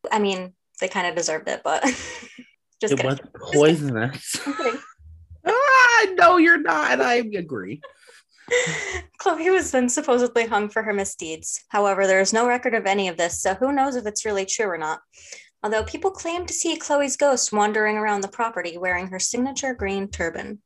I 0.09 0.19
mean, 0.19 0.53
they 0.79 0.87
kind 0.87 1.07
of 1.07 1.15
deserved 1.15 1.49
it, 1.49 1.61
but 1.63 1.83
just 2.81 2.93
it 2.93 2.97
kidding. 2.97 3.09
was 3.09 3.19
poisonous. 3.53 4.39
Ah, 5.45 6.05
no, 6.17 6.37
you're 6.37 6.61
not. 6.61 7.01
I 7.01 7.15
agree. 7.15 7.81
Chloe 9.17 9.49
was 9.49 9.71
then 9.71 9.89
supposedly 9.89 10.45
hung 10.45 10.69
for 10.69 10.83
her 10.83 10.93
misdeeds. 10.93 11.63
However, 11.69 12.07
there 12.07 12.21
is 12.21 12.33
no 12.33 12.47
record 12.47 12.73
of 12.73 12.85
any 12.85 13.07
of 13.07 13.17
this, 13.17 13.41
so 13.41 13.53
who 13.53 13.71
knows 13.71 13.95
if 13.95 14.05
it's 14.05 14.25
really 14.25 14.45
true 14.45 14.67
or 14.67 14.77
not. 14.77 14.99
Although 15.63 15.83
people 15.83 16.11
claim 16.11 16.45
to 16.45 16.53
see 16.53 16.75
Chloe's 16.75 17.15
ghost 17.15 17.53
wandering 17.53 17.97
around 17.97 18.21
the 18.21 18.27
property 18.27 18.77
wearing 18.77 19.07
her 19.07 19.19
signature 19.19 19.73
green 19.73 20.09
turban. 20.09 20.61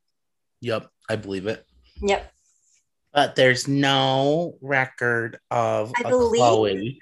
Yep, 0.61 0.87
I 1.07 1.15
believe 1.15 1.45
it. 1.45 1.65
Yep. 2.01 2.31
But 3.13 3.35
there's 3.35 3.67
no 3.67 4.57
record 4.61 5.39
of 5.51 5.91
I 5.97 6.07
a 6.07 6.09
believe- 6.09 6.39
Chloe. 6.39 7.01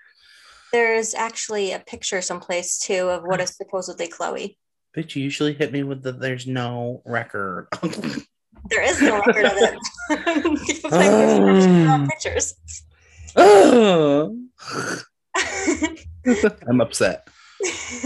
There's 0.73 1.13
actually 1.13 1.71
a 1.71 1.79
picture 1.79 2.21
someplace 2.21 2.79
too 2.79 3.09
of 3.09 3.23
what 3.23 3.39
is 3.39 3.55
supposedly 3.55 4.09
Chloe. 4.09 4.57
Bitch, 4.95 5.15
you 5.15 5.23
usually 5.23 5.53
hit 5.53 5.71
me 5.71 5.83
with 5.83 6.03
the 6.03 6.11
there's 6.11 6.47
no 6.47 7.01
record. 7.05 7.67
There 8.69 8.81
is 8.81 8.99
no 9.01 9.17
record 9.19 9.45
of 9.45 9.57
it. 9.57 9.77
People 10.09 10.89
claim 10.89 11.45
there's 11.45 11.67
no 11.67 11.91
Um. 11.93 12.07
pictures. 12.07 12.55
I'm 16.67 16.81
upset. 16.81 17.27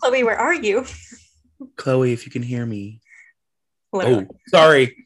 Chloe, 0.00 0.24
where 0.24 0.38
are 0.38 0.54
you? 0.54 0.84
Chloe, 1.76 2.12
if 2.12 2.24
you 2.26 2.32
can 2.32 2.42
hear 2.42 2.66
me. 2.66 3.00
Literally. 3.92 4.26
Oh, 4.30 4.36
sorry. 4.48 4.96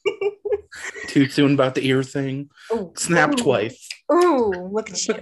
Too 1.08 1.28
soon 1.28 1.54
about 1.54 1.74
the 1.74 1.86
ear 1.86 2.02
thing. 2.02 2.50
Ooh. 2.72 2.92
Snap 2.96 3.32
Ooh. 3.32 3.36
twice. 3.36 3.88
Ooh, 4.12 4.68
look 4.72 4.90
at 4.90 5.06
you. 5.08 5.14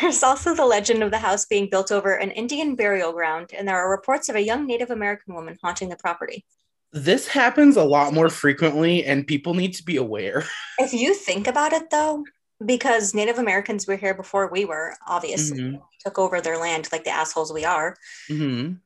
There's 0.00 0.22
also 0.22 0.54
the 0.54 0.66
legend 0.66 1.02
of 1.02 1.10
the 1.10 1.18
house 1.18 1.46
being 1.46 1.68
built 1.68 1.90
over 1.90 2.14
an 2.14 2.30
Indian 2.30 2.76
burial 2.76 3.12
ground, 3.12 3.50
and 3.56 3.66
there 3.66 3.76
are 3.76 3.90
reports 3.90 4.28
of 4.28 4.36
a 4.36 4.42
young 4.42 4.66
Native 4.66 4.90
American 4.90 5.34
woman 5.34 5.58
haunting 5.62 5.88
the 5.88 5.96
property. 5.96 6.44
This 6.92 7.28
happens 7.28 7.76
a 7.76 7.84
lot 7.84 8.12
more 8.12 8.28
frequently, 8.28 9.04
and 9.04 9.26
people 9.26 9.54
need 9.54 9.74
to 9.74 9.84
be 9.84 9.96
aware. 9.96 10.44
If 10.78 10.92
you 10.92 11.14
think 11.14 11.46
about 11.46 11.72
it, 11.72 11.90
though, 11.90 12.24
because 12.64 13.14
Native 13.14 13.38
Americans 13.38 13.86
were 13.86 13.96
here 13.96 14.14
before 14.14 14.48
we 14.50 14.64
were, 14.64 14.94
obviously, 15.06 15.58
Mhm, 15.60 15.82
took 16.04 16.18
over 16.18 16.40
their 16.40 16.58
land 16.58 16.88
like 16.90 17.04
the 17.04 17.10
assholes 17.10 17.52
we 17.52 17.64
are. 17.64 17.96
mhm. 18.28 18.80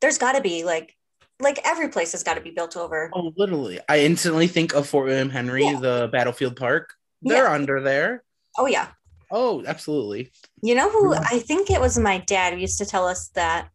There's 0.00 0.18
got 0.18 0.32
to 0.32 0.42
be 0.42 0.64
like, 0.64 0.94
like 1.40 1.58
every 1.64 1.88
place 1.88 2.12
has 2.12 2.22
got 2.22 2.34
to 2.34 2.40
be 2.40 2.50
built 2.50 2.76
over. 2.76 3.10
Oh, 3.14 3.32
literally. 3.36 3.80
I 3.88 4.00
instantly 4.00 4.46
think 4.46 4.74
of 4.74 4.86
Fort 4.88 5.06
William 5.06 5.30
Henry, 5.30 5.64
Yeah. 5.64 5.80
the 5.80 6.08
battlefield 6.12 6.56
park. 6.56 6.94
They're 7.22 7.44
Yeah. 7.44 7.52
under 7.52 7.80
there. 7.80 8.22
Oh 8.58 8.66
yeah, 8.66 8.88
Oh, 9.30 9.64
absolutely. 9.66 10.30
You 10.62 10.74
know 10.76 10.88
who? 10.88 11.12
I 11.14 11.40
think 11.40 11.68
it 11.70 11.80
was 11.80 11.98
my 11.98 12.18
dad 12.18 12.52
who 12.52 12.60
used 12.60 12.78
to 12.78 12.86
tell 12.86 13.06
us 13.08 13.28
that 13.34 13.68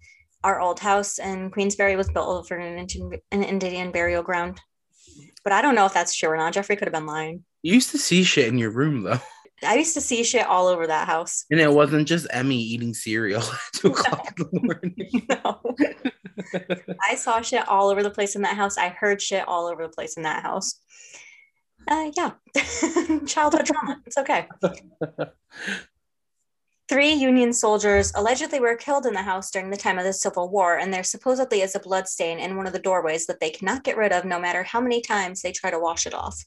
our 0.43 0.59
old 0.59 0.79
house 0.79 1.19
in 1.19 1.51
Queensbury 1.51 1.95
was 1.95 2.09
built 2.09 2.27
over 2.27 2.55
an 2.55 2.77
Indian, 2.77 3.11
an 3.31 3.43
Indian 3.43 3.91
burial 3.91 4.23
ground. 4.23 4.59
But 5.43 5.53
I 5.53 5.61
don't 5.61 5.75
know 5.75 5.85
if 5.85 5.93
that's 5.93 6.15
true 6.15 6.29
or 6.29 6.37
not. 6.37 6.53
Jeffrey 6.53 6.75
could 6.75 6.87
have 6.87 6.93
been 6.93 7.05
lying. 7.05 7.43
You 7.63 7.73
used 7.73 7.91
to 7.91 7.97
see 7.97 8.23
shit 8.23 8.47
in 8.47 8.57
your 8.57 8.71
room 8.71 9.03
though. 9.03 9.19
I 9.63 9.75
used 9.75 9.93
to 9.93 10.01
see 10.01 10.23
shit 10.23 10.47
all 10.47 10.67
over 10.67 10.87
that 10.87 11.07
house. 11.07 11.45
And 11.51 11.59
it 11.59 11.71
wasn't 11.71 12.07
just 12.07 12.25
Emmy 12.31 12.57
eating 12.57 12.95
cereal 12.95 13.41
at 13.43 13.59
two 13.73 13.87
o'clock 13.91 14.33
in 14.37 14.45
the 14.51 14.59
morning. 14.61 15.27
No. 15.29 15.61
I 17.07 17.15
saw 17.15 17.41
shit 17.41 17.67
all 17.67 17.89
over 17.89 18.01
the 18.01 18.09
place 18.09 18.35
in 18.35 18.41
that 18.41 18.55
house. 18.55 18.77
I 18.77 18.89
heard 18.89 19.21
shit 19.21 19.47
all 19.47 19.67
over 19.67 19.83
the 19.83 19.93
place 19.93 20.17
in 20.17 20.23
that 20.23 20.41
house. 20.41 20.79
Uh, 21.87 22.11
yeah, 22.15 22.31
childhood 23.25 23.65
trauma. 23.65 24.01
It's 24.05 24.17
okay. 24.17 24.47
Three 26.91 27.13
Union 27.13 27.53
soldiers 27.53 28.11
allegedly 28.15 28.59
were 28.59 28.75
killed 28.75 29.05
in 29.05 29.13
the 29.13 29.21
house 29.21 29.49
during 29.49 29.69
the 29.69 29.77
time 29.77 29.97
of 29.97 30.03
the 30.03 30.11
Civil 30.11 30.49
War, 30.49 30.77
and 30.77 30.93
there 30.93 31.05
supposedly 31.05 31.61
is 31.61 31.73
a 31.73 31.79
blood 31.79 32.05
stain 32.05 32.37
in 32.37 32.57
one 32.57 32.67
of 32.67 32.73
the 32.73 32.79
doorways 32.79 33.27
that 33.27 33.39
they 33.39 33.49
cannot 33.49 33.85
get 33.85 33.95
rid 33.95 34.11
of 34.11 34.25
no 34.25 34.41
matter 34.41 34.63
how 34.63 34.81
many 34.81 34.99
times 34.99 35.41
they 35.41 35.53
try 35.53 35.71
to 35.71 35.79
wash 35.79 36.05
it 36.05 36.13
off. 36.13 36.43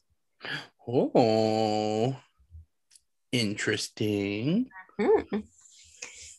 Oh, 0.87 2.15
interesting. 3.31 4.69
Hmm. 4.99 5.39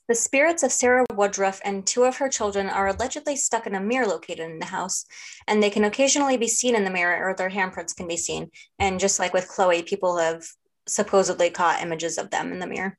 The 0.07 0.15
spirits 0.15 0.63
of 0.63 0.71
Sarah 0.71 1.05
Woodruff 1.13 1.61
and 1.65 1.85
two 1.85 2.05
of 2.05 2.19
her 2.19 2.29
children 2.29 2.69
are 2.69 2.87
allegedly 2.87 3.35
stuck 3.35 3.67
in 3.67 3.75
a 3.75 3.81
mirror 3.81 4.07
located 4.07 4.49
in 4.49 4.61
the 4.61 4.67
house, 4.67 5.05
and 5.49 5.61
they 5.61 5.71
can 5.71 5.83
occasionally 5.83 6.37
be 6.37 6.47
seen 6.47 6.77
in 6.77 6.85
the 6.85 6.91
mirror 6.91 7.29
or 7.29 7.35
their 7.35 7.51
handprints 7.51 7.97
can 7.97 8.07
be 8.07 8.17
seen. 8.17 8.53
And 8.79 9.01
just 9.01 9.19
like 9.19 9.35
with 9.35 9.49
Chloe, 9.49 9.83
people 9.83 10.17
have 10.19 10.47
supposedly 10.87 11.51
caught 11.51 11.83
images 11.83 12.19
of 12.19 12.31
them 12.31 12.53
in 12.53 12.61
the 12.61 12.69
mirror. 12.69 12.97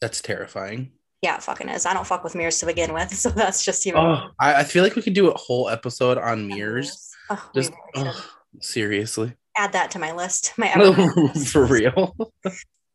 That's 0.00 0.20
terrifying. 0.20 0.92
Yeah, 1.22 1.36
it 1.36 1.42
fucking 1.42 1.68
is. 1.68 1.84
I 1.84 1.94
don't 1.94 2.06
fuck 2.06 2.22
with 2.22 2.34
mirrors 2.36 2.58
to 2.60 2.66
begin 2.66 2.92
with, 2.92 3.12
so 3.14 3.30
that's 3.30 3.64
just 3.64 3.86
even. 3.86 4.00
Oh, 4.00 4.28
I, 4.40 4.56
I 4.60 4.64
feel 4.64 4.84
like 4.84 4.94
we 4.96 5.02
could 5.02 5.14
do 5.14 5.30
a 5.30 5.38
whole 5.38 5.68
episode 5.68 6.18
on 6.18 6.46
mirrors. 6.46 7.10
Oh, 7.30 7.50
Just 7.54 7.72
really 7.94 8.10
oh, 8.10 8.30
seriously. 8.60 9.34
add 9.56 9.72
that 9.72 9.90
to 9.92 9.98
my 9.98 10.12
list. 10.12 10.52
My 10.56 10.72
For 11.46 11.66
real. 11.66 12.16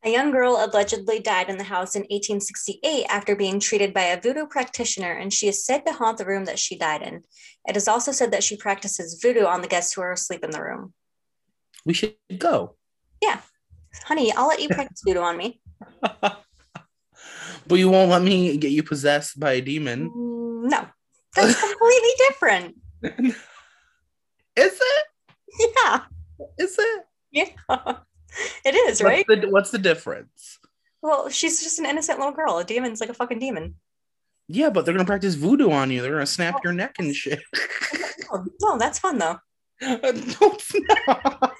a 0.03 0.09
young 0.09 0.31
girl 0.31 0.57
allegedly 0.59 1.19
died 1.19 1.49
in 1.49 1.57
the 1.57 1.65
house 1.65 1.95
in 1.95 2.01
1868 2.03 3.05
after 3.09 3.35
being 3.35 3.59
treated 3.59 3.93
by 3.93 4.03
a 4.03 4.19
voodoo 4.19 4.47
practitioner, 4.47 5.11
and 5.11 5.31
she 5.31 5.47
is 5.47 5.65
said 5.65 5.85
to 5.85 5.93
haunt 5.93 6.17
the 6.17 6.25
room 6.25 6.45
that 6.45 6.57
she 6.57 6.77
died 6.77 7.01
in. 7.01 7.23
It 7.67 7.77
is 7.77 7.87
also 7.87 8.11
said 8.11 8.31
that 8.31 8.43
she 8.43 8.57
practices 8.57 9.19
voodoo 9.21 9.45
on 9.45 9.61
the 9.61 9.67
guests 9.67 9.93
who 9.93 10.01
are 10.01 10.13
asleep 10.13 10.43
in 10.43 10.51
the 10.51 10.63
room. 10.63 10.93
We 11.85 11.93
should 11.93 12.15
go. 12.37 12.75
Yeah. 13.21 13.41
Honey, 14.05 14.31
I'll 14.33 14.47
let 14.47 14.61
you 14.61 14.69
practice 14.69 15.01
voodoo 15.05 15.19
on 15.19 15.37
me. 15.37 15.61
But 17.67 17.75
you 17.75 17.89
won't 17.89 18.09
let 18.11 18.21
me 18.21 18.57
get 18.57 18.71
you 18.71 18.83
possessed 18.83 19.39
by 19.39 19.53
a 19.53 19.61
demon. 19.61 20.09
Mm, 20.09 20.69
No, 20.69 20.87
that's 21.35 21.59
completely 21.59 22.09
different. 22.29 22.75
Is 24.55 24.79
it? 24.81 25.05
Yeah, 25.75 26.01
Is 26.57 26.75
it? 26.79 27.05
yeah. 27.31 27.47
It 28.65 28.75
is, 28.75 29.01
right? 29.03 29.25
What's 29.27 29.41
the, 29.41 29.49
what's 29.49 29.71
the 29.71 29.77
difference? 29.77 30.59
Well, 31.01 31.29
she's 31.29 31.61
just 31.61 31.79
an 31.79 31.85
innocent 31.85 32.17
little 32.19 32.33
girl. 32.33 32.57
A 32.57 32.63
demon's 32.63 32.99
like 33.01 33.09
a 33.09 33.13
fucking 33.13 33.39
demon. 33.39 33.75
Yeah, 34.47 34.69
but 34.71 34.85
they're 34.85 34.93
gonna 34.93 35.05
practice 35.05 35.35
voodoo 35.35 35.69
on 35.71 35.91
you. 35.91 36.01
They're 36.01 36.13
gonna 36.13 36.25
snap 36.25 36.63
your 36.63 36.73
neck 36.73 36.95
and 36.99 37.15
shit. 37.15 37.41
Oh, 38.31 38.43
no, 38.61 38.77
that's 38.79 38.97
fun 38.97 39.19
though. 39.19 39.37
no, 39.81 39.99
it's 40.01 40.73
not. 41.07 41.55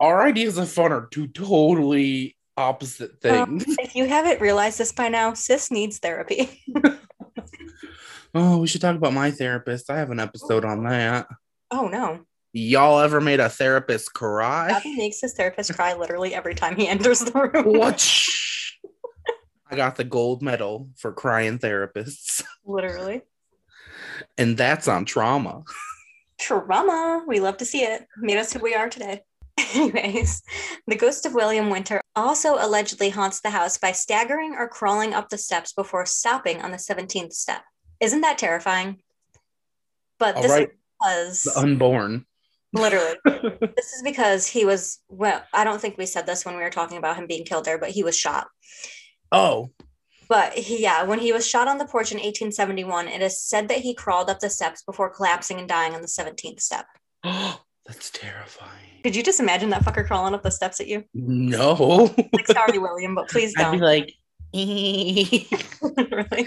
Our 0.00 0.22
ideas 0.26 0.58
of 0.58 0.68
fun 0.70 0.90
are 0.92 1.06
two 1.10 1.28
totally 1.28 2.36
opposite 2.58 3.24
Um, 3.24 3.60
things. 3.60 3.76
if 3.78 3.94
you 3.94 4.06
haven't 4.06 4.40
realized 4.40 4.78
this 4.78 4.92
by 4.92 5.08
now, 5.08 5.32
sis 5.34 5.70
needs 5.70 5.98
therapy. 5.98 6.62
oh, 8.34 8.58
we 8.58 8.66
should 8.66 8.80
talk 8.80 8.96
about 8.96 9.12
my 9.12 9.30
therapist. 9.30 9.90
I 9.90 9.98
have 9.98 10.10
an 10.10 10.20
episode 10.20 10.64
on 10.64 10.84
that. 10.84 11.26
Oh 11.70 11.88
no. 11.88 12.20
Y'all 12.52 12.98
ever 13.00 13.20
made 13.20 13.40
a 13.40 13.48
therapist 13.48 14.14
cry? 14.14 14.68
Gabby 14.70 14.96
makes 14.96 15.20
his 15.20 15.34
therapist 15.34 15.74
cry 15.74 15.94
literally 15.94 16.34
every 16.34 16.54
time 16.54 16.76
he 16.76 16.88
enters 16.88 17.20
the 17.20 17.32
room. 17.32 17.78
What? 17.78 18.18
I 19.70 19.76
got 19.76 19.96
the 19.96 20.04
gold 20.04 20.42
medal 20.42 20.88
for 20.96 21.12
crying 21.12 21.58
therapists, 21.58 22.42
literally. 22.64 23.20
and 24.38 24.56
that's 24.56 24.88
on 24.88 25.04
trauma. 25.04 25.62
Trauma. 26.38 27.22
We 27.26 27.38
love 27.40 27.58
to 27.58 27.66
see 27.66 27.82
it. 27.82 28.06
Made 28.16 28.38
us 28.38 28.50
who 28.52 28.60
we 28.60 28.74
are 28.74 28.88
today. 28.88 29.22
Anyways, 29.74 30.42
the 30.86 30.96
ghost 30.96 31.26
of 31.26 31.34
William 31.34 31.70
Winter 31.70 32.00
also 32.14 32.56
allegedly 32.58 33.10
haunts 33.10 33.40
the 33.40 33.50
house 33.50 33.78
by 33.78 33.92
staggering 33.92 34.54
or 34.56 34.68
crawling 34.68 35.14
up 35.14 35.28
the 35.28 35.38
steps 35.38 35.72
before 35.72 36.06
stopping 36.06 36.62
on 36.62 36.70
the 36.70 36.76
17th 36.76 37.32
step. 37.32 37.62
Isn't 38.00 38.20
that 38.20 38.38
terrifying? 38.38 39.00
But 40.18 40.36
All 40.36 40.42
this 40.42 40.50
right. 40.52 40.68
is 40.68 40.74
because 41.00 41.42
The 41.44 41.60
unborn. 41.60 42.26
literally 42.72 43.16
this 43.24 43.92
is 43.92 44.02
because 44.04 44.46
he 44.46 44.64
was 44.64 44.98
well, 45.08 45.42
I 45.52 45.64
don't 45.64 45.80
think 45.80 45.96
we 45.96 46.06
said 46.06 46.26
this 46.26 46.44
when 46.44 46.56
we 46.56 46.62
were 46.62 46.70
talking 46.70 46.98
about 46.98 47.16
him 47.16 47.26
being 47.26 47.44
killed 47.44 47.64
there, 47.64 47.78
but 47.78 47.90
he 47.90 48.02
was 48.02 48.16
shot. 48.16 48.46
Oh, 49.32 49.70
But 50.28 50.54
he, 50.54 50.82
yeah, 50.82 51.02
when 51.04 51.18
he 51.18 51.32
was 51.32 51.48
shot 51.48 51.68
on 51.68 51.78
the 51.78 51.86
porch 51.86 52.12
in 52.12 52.18
1871, 52.18 53.08
it 53.08 53.22
is 53.22 53.40
said 53.40 53.68
that 53.68 53.78
he 53.78 53.94
crawled 53.94 54.30
up 54.30 54.40
the 54.40 54.50
steps 54.50 54.82
before 54.82 55.10
collapsing 55.10 55.58
and 55.58 55.68
dying 55.68 55.94
on 55.94 56.02
the 56.02 56.08
17th 56.08 56.60
step. 56.60 56.86
that's 57.88 58.10
terrifying. 58.10 58.70
Could 59.02 59.16
you 59.16 59.22
just 59.24 59.40
imagine 59.40 59.70
that 59.70 59.82
fucker 59.82 60.06
crawling 60.06 60.34
up 60.34 60.42
the 60.44 60.50
steps 60.50 60.78
at 60.80 60.86
you? 60.86 61.02
No. 61.14 62.14
Like, 62.32 62.46
sorry, 62.46 62.78
William, 62.78 63.14
but 63.16 63.28
please 63.28 63.52
don't. 63.54 63.82
I'd 63.82 64.06
be 64.06 64.14
don't. 64.52 65.50
like, 65.82 66.28
Really? 66.32 66.46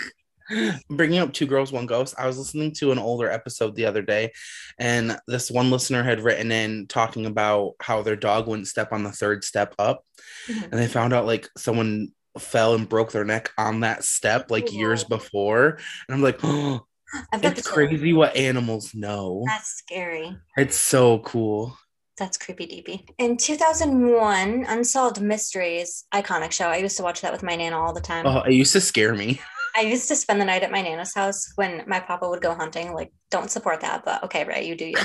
bringing 0.89 1.19
up 1.19 1.31
two 1.31 1.45
girls 1.45 1.71
one 1.71 1.86
ghost 1.86 2.13
i 2.17 2.27
was 2.27 2.38
listening 2.38 2.74
to 2.74 2.91
an 2.91 3.00
older 3.00 3.29
episode 3.31 3.74
the 3.74 3.86
other 3.86 4.01
day 4.01 4.29
and 4.77 5.17
this 5.25 5.50
one 5.50 5.71
listener 5.71 6.03
had 6.03 6.19
written 6.19 6.51
in 6.51 6.88
talking 6.88 7.25
about 7.25 7.71
how 7.79 8.01
their 8.01 8.17
dog 8.17 8.48
wouldn't 8.48 8.67
step 8.67 8.91
on 8.91 9.03
the 9.03 9.12
third 9.13 9.45
step 9.45 9.74
up 9.79 10.03
Mhm. 10.50 10.63
and 10.63 10.74
they 10.74 10.88
found 10.88 11.13
out 11.13 11.25
like 11.25 11.48
someone 11.57 12.10
fell 12.38 12.74
and 12.75 12.89
broke 12.89 13.13
their 13.13 13.24
neck 13.24 13.51
on 13.57 13.79
that 13.81 14.03
step 14.03 14.51
like 14.51 14.74
years 14.74 15.03
Whoa. 15.03 15.15
before 15.17 15.65
and 16.10 16.15
i'm 16.15 16.21
like 16.21 16.39
oh 16.43 16.74
I've 16.74 16.79
got 16.79 16.86
it's 17.33 17.67
crazy 17.67 18.13
what 18.13 18.35
animals 18.35 18.93
know 18.93 19.43
That's 19.47 19.69
scary. 19.69 20.37
it's 20.57 20.77
so 20.77 21.19
cool 21.19 21.77
That's 22.17 22.37
creepy 22.37 22.67
deepy. 22.67 23.05
In 23.17 23.37
2001, 23.37 24.65
Unsolved 24.67 25.21
Mysteries, 25.21 26.05
iconic 26.13 26.51
show. 26.51 26.67
I 26.67 26.77
used 26.77 26.97
to 26.97 27.03
watch 27.03 27.21
that 27.21 27.31
with 27.31 27.41
my 27.43 27.55
nana 27.55 27.77
all 27.79 27.93
the 27.93 28.01
time. 28.01 28.25
oh 28.27 28.41
it 28.41 28.53
used 28.53 28.73
to 28.73 28.81
scare 28.81 29.15
me 29.15 29.39
I 29.75 29.81
used 29.81 30.09
to 30.09 30.15
spend 30.15 30.41
the 30.41 30.45
night 30.45 30.63
at 30.63 30.71
my 30.71 30.81
nana's 30.81 31.13
house 31.13 31.51
when 31.55 31.83
my 31.87 31.99
papa 32.01 32.27
would 32.27 32.41
go 32.41 32.53
hunting. 32.53 32.93
Like, 32.93 33.13
don't 33.29 33.49
support 33.49 33.79
that, 33.81 34.03
but 34.03 34.21
okay, 34.25 34.43
Ray, 34.43 34.67
you 34.67 34.75
do 34.75 34.85
you. 34.85 34.97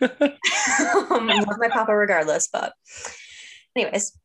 um, 0.00 1.26
love 1.26 1.58
my 1.58 1.68
papa 1.72 1.92
regardless. 1.92 2.48
But, 2.52 2.72
anyways, 3.74 4.16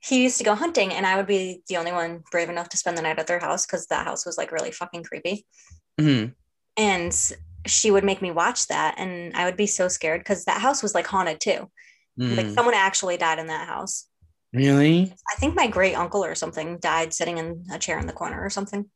he 0.00 0.22
used 0.22 0.38
to 0.38 0.44
go 0.44 0.54
hunting, 0.54 0.90
and 0.90 1.04
I 1.04 1.16
would 1.16 1.26
be 1.26 1.60
the 1.68 1.76
only 1.76 1.92
one 1.92 2.22
brave 2.30 2.48
enough 2.48 2.70
to 2.70 2.78
spend 2.78 2.96
the 2.96 3.02
night 3.02 3.18
at 3.18 3.26
their 3.26 3.38
house 3.38 3.66
because 3.66 3.86
that 3.88 4.06
house 4.06 4.24
was 4.24 4.38
like 4.38 4.52
really 4.52 4.70
fucking 4.72 5.04
creepy. 5.04 5.44
Mhm. 6.00 6.34
And 6.76 7.12
she 7.66 7.90
would 7.90 8.04
make 8.04 8.22
me 8.22 8.30
watch 8.30 8.66
that, 8.68 8.96
and 8.98 9.34
I 9.36 9.44
would 9.44 9.56
be 9.56 9.66
so 9.66 9.88
scared 9.88 10.20
because 10.20 10.44
that 10.44 10.60
house 10.60 10.82
was 10.82 10.94
like 10.94 11.06
haunted 11.06 11.40
too. 11.40 11.70
Like 12.18 12.46
Mm. 12.46 12.54
someone 12.54 12.74
actually 12.74 13.16
died 13.18 13.38
in 13.38 13.48
that 13.48 13.68
house. 13.68 14.06
really 14.52 15.12
I 15.30 15.36
think 15.38 15.54
my 15.54 15.66
great 15.66 15.94
uncle 15.94 16.24
or 16.24 16.34
something 16.34 16.78
died 16.78 17.12
sitting 17.12 17.36
in 17.38 17.64
a 17.70 17.78
chair 17.78 17.98
in 17.98 18.06
the 18.06 18.12
corner 18.12 18.42
or 18.42 18.48
something. 18.50 18.86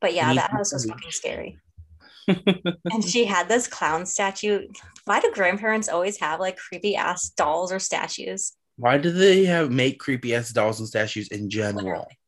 But 0.00 0.14
yeah, 0.14 0.32
that 0.34 0.50
house 0.50 0.72
was 0.72 0.84
fucking 0.86 1.10
scary. 1.10 1.58
and 2.28 3.04
she 3.04 3.24
had 3.26 3.48
this 3.48 3.68
clown 3.68 4.06
statue. 4.06 4.66
Why 5.04 5.20
do 5.20 5.30
grandparents 5.32 5.88
always 5.88 6.18
have 6.20 6.40
like 6.40 6.56
creepy 6.56 6.96
ass 6.96 7.30
dolls 7.30 7.72
or 7.72 7.78
statues? 7.78 8.52
why 8.76 8.96
do 8.96 9.10
they 9.10 9.44
have 9.44 9.70
make 9.70 9.98
creepy 9.98 10.34
ass 10.34 10.50
dolls 10.52 10.78
and 10.80 10.88
statues 10.88 11.28
in 11.28 11.50
general 11.50 11.84
Literally. 11.84 12.18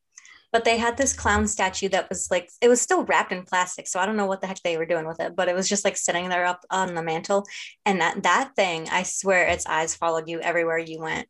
But 0.53 0.65
they 0.65 0.77
had 0.77 0.97
this 0.97 1.15
clown 1.15 1.47
statue 1.47 1.89
that 1.89 2.09
was 2.11 2.31
like 2.31 2.51
it 2.61 2.69
was 2.69 2.81
still 2.81 3.05
wrapped 3.05 3.33
in 3.33 3.43
plastic, 3.43 3.89
so 3.89 3.99
I 3.99 4.07
don't 4.07 4.17
know 4.17 4.27
what 4.27 4.41
the 4.43 4.47
heck 4.47 4.63
they 4.63 4.77
were 4.77 4.87
doing 4.87 5.07
with 5.07 5.19
it, 5.19 5.35
but 5.35 5.49
it 5.49 5.55
was 5.55 5.69
just 5.69 5.85
like 5.85 5.97
sitting 5.97 6.29
there 6.29 6.45
up 6.45 6.65
on 6.71 6.95
the 6.95 7.03
mantle. 7.03 7.47
And 7.87 8.01
that 8.01 8.23
that 8.23 8.53
thing, 8.55 8.89
I 8.91 9.03
swear 9.03 9.47
its 9.47 9.67
eyes 9.67 9.95
followed 9.95 10.29
you 10.29 10.41
everywhere 10.41 10.79
you 10.79 11.01
went. 11.01 11.27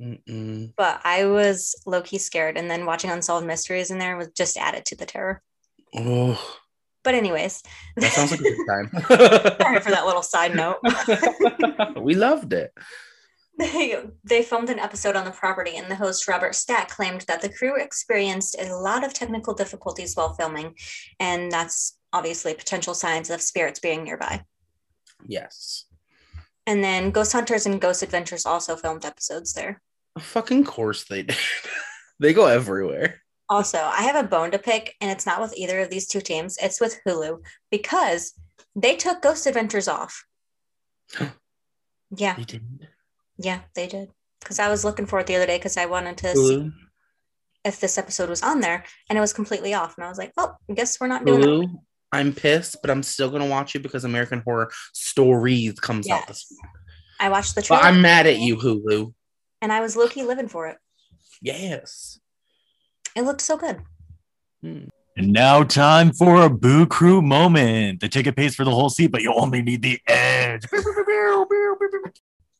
Mm-mm. 0.00 0.72
But 0.76 1.00
I 1.04 1.24
was 1.26 1.74
low 1.86 2.02
key 2.02 2.18
scared, 2.18 2.56
and 2.56 2.70
then 2.70 2.86
watching 2.86 3.10
Unsolved 3.10 3.46
Mysteries 3.46 3.90
in 3.90 3.98
there 3.98 4.16
was 4.16 4.28
just 4.28 4.56
added 4.56 4.84
to 4.86 4.96
the 4.96 5.06
terror. 5.06 5.42
oh 5.94 6.58
But 7.04 7.14
anyways, 7.14 7.62
that 7.96 8.12
sounds 8.12 8.30
like 8.30 8.40
a 8.40 8.42
good 8.42 8.66
time 8.66 8.90
sorry 9.60 9.80
for 9.80 9.90
that 9.90 10.06
little 10.06 10.22
side 10.22 10.54
note. 10.54 10.78
we 12.02 12.14
loved 12.14 12.52
it. 12.52 12.72
They, 13.58 13.96
they 14.22 14.42
filmed 14.42 14.68
an 14.68 14.78
episode 14.78 15.16
on 15.16 15.24
the 15.24 15.30
property, 15.30 15.76
and 15.76 15.90
the 15.90 15.96
host 15.96 16.28
Robert 16.28 16.54
Stack 16.54 16.90
claimed 16.90 17.22
that 17.22 17.40
the 17.40 17.48
crew 17.48 17.76
experienced 17.76 18.54
a 18.60 18.74
lot 18.76 19.02
of 19.02 19.14
technical 19.14 19.54
difficulties 19.54 20.14
while 20.14 20.34
filming, 20.34 20.74
and 21.18 21.50
that's 21.50 21.98
obviously 22.12 22.52
potential 22.52 22.92
signs 22.92 23.30
of 23.30 23.40
spirits 23.40 23.80
being 23.80 24.04
nearby. 24.04 24.44
Yes. 25.26 25.86
And 26.66 26.82
then 26.84 27.10
Ghost 27.10 27.32
Hunters 27.32 27.66
and 27.66 27.80
Ghost 27.80 28.02
Adventures 28.02 28.44
also 28.44 28.76
filmed 28.76 29.04
episodes 29.04 29.54
there. 29.54 29.80
Fucking 30.18 30.64
course 30.64 31.04
they 31.04 31.22
did. 31.22 31.36
they 32.20 32.32
go 32.32 32.46
everywhere. 32.46 33.22
Also, 33.48 33.78
I 33.78 34.02
have 34.02 34.16
a 34.16 34.28
bone 34.28 34.50
to 34.50 34.58
pick, 34.58 34.94
and 35.00 35.10
it's 35.10 35.26
not 35.26 35.40
with 35.40 35.56
either 35.56 35.80
of 35.80 35.88
these 35.90 36.08
two 36.08 36.20
teams, 36.20 36.58
it's 36.60 36.80
with 36.80 36.98
Hulu 37.06 37.38
because 37.70 38.34
they 38.74 38.96
took 38.96 39.22
Ghost 39.22 39.46
Adventures 39.46 39.88
off. 39.88 40.26
yeah, 42.16 42.34
They 42.34 42.44
didn't. 42.44 42.88
Yeah, 43.38 43.60
they 43.74 43.86
did. 43.86 44.10
Because 44.40 44.58
I 44.58 44.68
was 44.68 44.84
looking 44.84 45.06
for 45.06 45.18
it 45.20 45.26
the 45.26 45.36
other 45.36 45.46
day 45.46 45.58
because 45.58 45.76
I 45.76 45.86
wanted 45.86 46.18
to 46.18 46.36
see 46.36 46.70
if 47.64 47.80
this 47.80 47.98
episode 47.98 48.28
was 48.28 48.42
on 48.42 48.60
there 48.60 48.84
and 49.08 49.18
it 49.18 49.20
was 49.20 49.32
completely 49.32 49.74
off. 49.74 49.96
And 49.96 50.04
I 50.04 50.08
was 50.08 50.18
like, 50.18 50.32
oh, 50.36 50.54
I 50.70 50.74
guess 50.74 51.00
we're 51.00 51.08
not 51.08 51.24
doing 51.24 51.40
that. 51.40 51.78
I'm 52.12 52.32
pissed, 52.32 52.76
but 52.80 52.90
I'm 52.90 53.02
still 53.02 53.30
gonna 53.30 53.46
watch 53.46 53.74
it 53.74 53.82
because 53.82 54.04
American 54.04 54.42
Horror 54.44 54.70
Stories 54.92 55.78
comes 55.80 56.08
out 56.08 56.28
this. 56.28 56.46
Yes. 56.50 56.70
I 57.18 57.28
watched 57.28 57.54
the 57.54 57.66
But 57.68 57.82
I'm 57.82 58.00
mad 58.00 58.26
at 58.26 58.38
you, 58.38 58.56
Hulu. 58.56 59.12
and 59.60 59.72
I 59.72 59.80
was 59.80 59.96
low 59.96 60.06
key 60.06 60.22
living 60.22 60.48
for 60.48 60.68
it. 60.68 60.76
Yes. 61.42 62.20
It 63.16 63.22
looked 63.22 63.40
so 63.40 63.56
good. 63.56 63.80
Hmm. 64.62 64.84
And 65.16 65.32
now, 65.32 65.62
time 65.62 66.12
for 66.12 66.44
a 66.44 66.50
Boo 66.50 66.86
Crew 66.86 67.22
moment. 67.22 68.00
The 68.00 68.08
ticket 68.08 68.36
pays 68.36 68.54
for 68.54 68.64
the 68.64 68.70
whole 68.70 68.90
seat, 68.90 69.06
but 69.06 69.22
you 69.22 69.32
only 69.32 69.62
need 69.62 69.80
the 69.80 69.98
edge. 70.06 70.62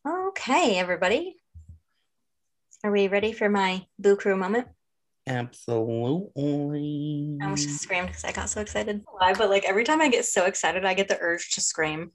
Okay, 0.06 0.78
everybody. 0.78 1.34
Are 2.84 2.92
we 2.92 3.08
ready 3.08 3.32
for 3.32 3.48
my 3.48 3.86
Boo 3.98 4.14
Crew 4.14 4.36
moment? 4.36 4.68
Absolutely. 5.26 6.30
I 7.42 7.44
almost 7.44 7.64
just 7.64 7.82
screamed 7.82 8.06
because 8.06 8.22
I 8.22 8.30
got 8.30 8.48
so 8.48 8.60
excited. 8.60 9.02
Why? 9.10 9.34
But 9.34 9.50
like 9.50 9.64
every 9.64 9.82
time 9.82 10.00
I 10.00 10.08
get 10.08 10.24
so 10.24 10.44
excited, 10.44 10.84
I 10.84 10.94
get 10.94 11.08
the 11.08 11.18
urge 11.20 11.50
to 11.54 11.60
scream. 11.60 12.12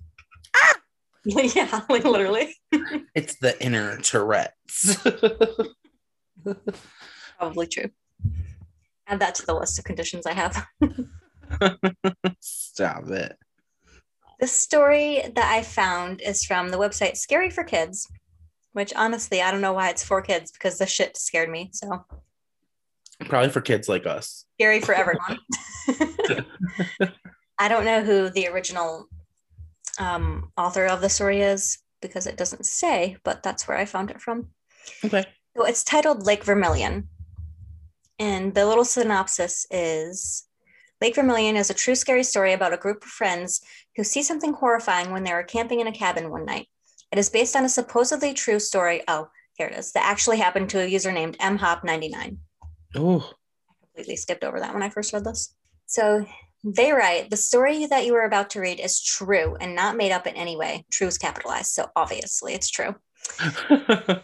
Ah! 0.55 0.75
yeah, 1.25 1.81
like 1.89 2.05
literally. 2.05 2.55
It's 3.13 3.35
the 3.39 3.61
inner 3.61 3.97
Tourette's. 3.97 4.95
Probably 7.37 7.67
true. 7.67 7.89
Add 9.05 9.19
that 9.19 9.35
to 9.35 9.45
the 9.45 9.53
list 9.53 9.77
of 9.79 9.83
conditions 9.83 10.25
I 10.25 10.31
have. 10.31 10.65
Stop 12.39 13.09
it. 13.09 13.37
The 14.41 14.47
story 14.47 15.21
that 15.35 15.51
I 15.51 15.61
found 15.61 16.19
is 16.19 16.43
from 16.43 16.69
the 16.69 16.77
website 16.77 17.15
Scary 17.15 17.51
for 17.51 17.63
Kids, 17.63 18.07
which 18.73 18.91
honestly, 18.95 19.39
I 19.39 19.51
don't 19.51 19.61
know 19.61 19.73
why 19.73 19.89
it's 19.89 20.03
for 20.03 20.19
kids 20.21 20.51
because 20.51 20.79
the 20.79 20.87
shit 20.87 21.15
scared 21.15 21.49
me. 21.49 21.69
So 21.73 22.03
Probably 23.25 23.49
for 23.51 23.61
kids 23.61 23.87
like 23.87 24.07
us. 24.07 24.45
scary 24.55 24.81
for 24.81 24.95
everyone. 24.95 25.37
I 27.59 27.67
don't 27.67 27.85
know 27.85 28.01
who 28.01 28.29
the 28.31 28.47
original 28.47 29.05
um, 29.99 30.51
author 30.57 30.87
of 30.87 31.01
the 31.01 31.09
story 31.09 31.41
is 31.41 31.77
because 32.01 32.25
it 32.25 32.35
doesn't 32.37 32.65
say, 32.65 33.17
but 33.23 33.43
that's 33.43 33.67
where 33.67 33.77
I 33.77 33.85
found 33.85 34.09
it 34.09 34.19
from. 34.19 34.47
Okay. 35.05 35.23
So 35.55 35.65
it's 35.65 35.83
titled 35.83 36.25
Lake 36.25 36.43
Vermilion. 36.43 37.09
And 38.17 38.55
the 38.55 38.65
little 38.65 38.85
synopsis 38.85 39.67
is 39.69 40.47
Lake 41.01 41.15
Vermilion 41.15 41.55
is 41.55 41.71
a 41.71 41.73
true 41.73 41.95
scary 41.95 42.23
story 42.23 42.53
about 42.53 42.73
a 42.73 42.77
group 42.77 43.03
of 43.03 43.09
friends 43.09 43.61
who 43.95 44.03
see 44.03 44.21
something 44.21 44.53
horrifying 44.53 45.11
when 45.11 45.23
they 45.23 45.31
are 45.31 45.43
camping 45.43 45.79
in 45.79 45.87
a 45.87 45.91
cabin 45.91 46.29
one 46.29 46.45
night. 46.45 46.67
It 47.11 47.17
is 47.17 47.27
based 47.29 47.55
on 47.55 47.65
a 47.65 47.69
supposedly 47.69 48.35
true 48.35 48.59
story. 48.59 49.01
Oh, 49.07 49.29
here 49.55 49.67
it 49.67 49.77
is. 49.77 49.93
That 49.93 50.05
actually 50.05 50.37
happened 50.37 50.69
to 50.69 50.79
a 50.79 50.85
user 50.85 51.11
named 51.11 51.39
mhop99. 51.39 52.37
Oh, 52.95 53.31
Completely 53.81 54.15
skipped 54.15 54.43
over 54.43 54.59
that 54.59 54.75
when 54.75 54.83
I 54.83 54.89
first 54.89 55.11
read 55.11 55.23
this. 55.23 55.55
So 55.87 56.25
they 56.63 56.91
write 56.93 57.31
the 57.31 57.37
story 57.37 57.87
that 57.87 58.05
you 58.05 58.13
are 58.15 58.25
about 58.25 58.51
to 58.51 58.61
read 58.61 58.79
is 58.79 59.03
true 59.03 59.57
and 59.59 59.75
not 59.75 59.97
made 59.97 60.11
up 60.11 60.27
in 60.27 60.35
any 60.35 60.55
way. 60.55 60.85
True 60.91 61.07
is 61.07 61.17
capitalized, 61.17 61.71
so 61.71 61.89
obviously 61.95 62.53
it's 62.53 62.69
true. 62.69 62.93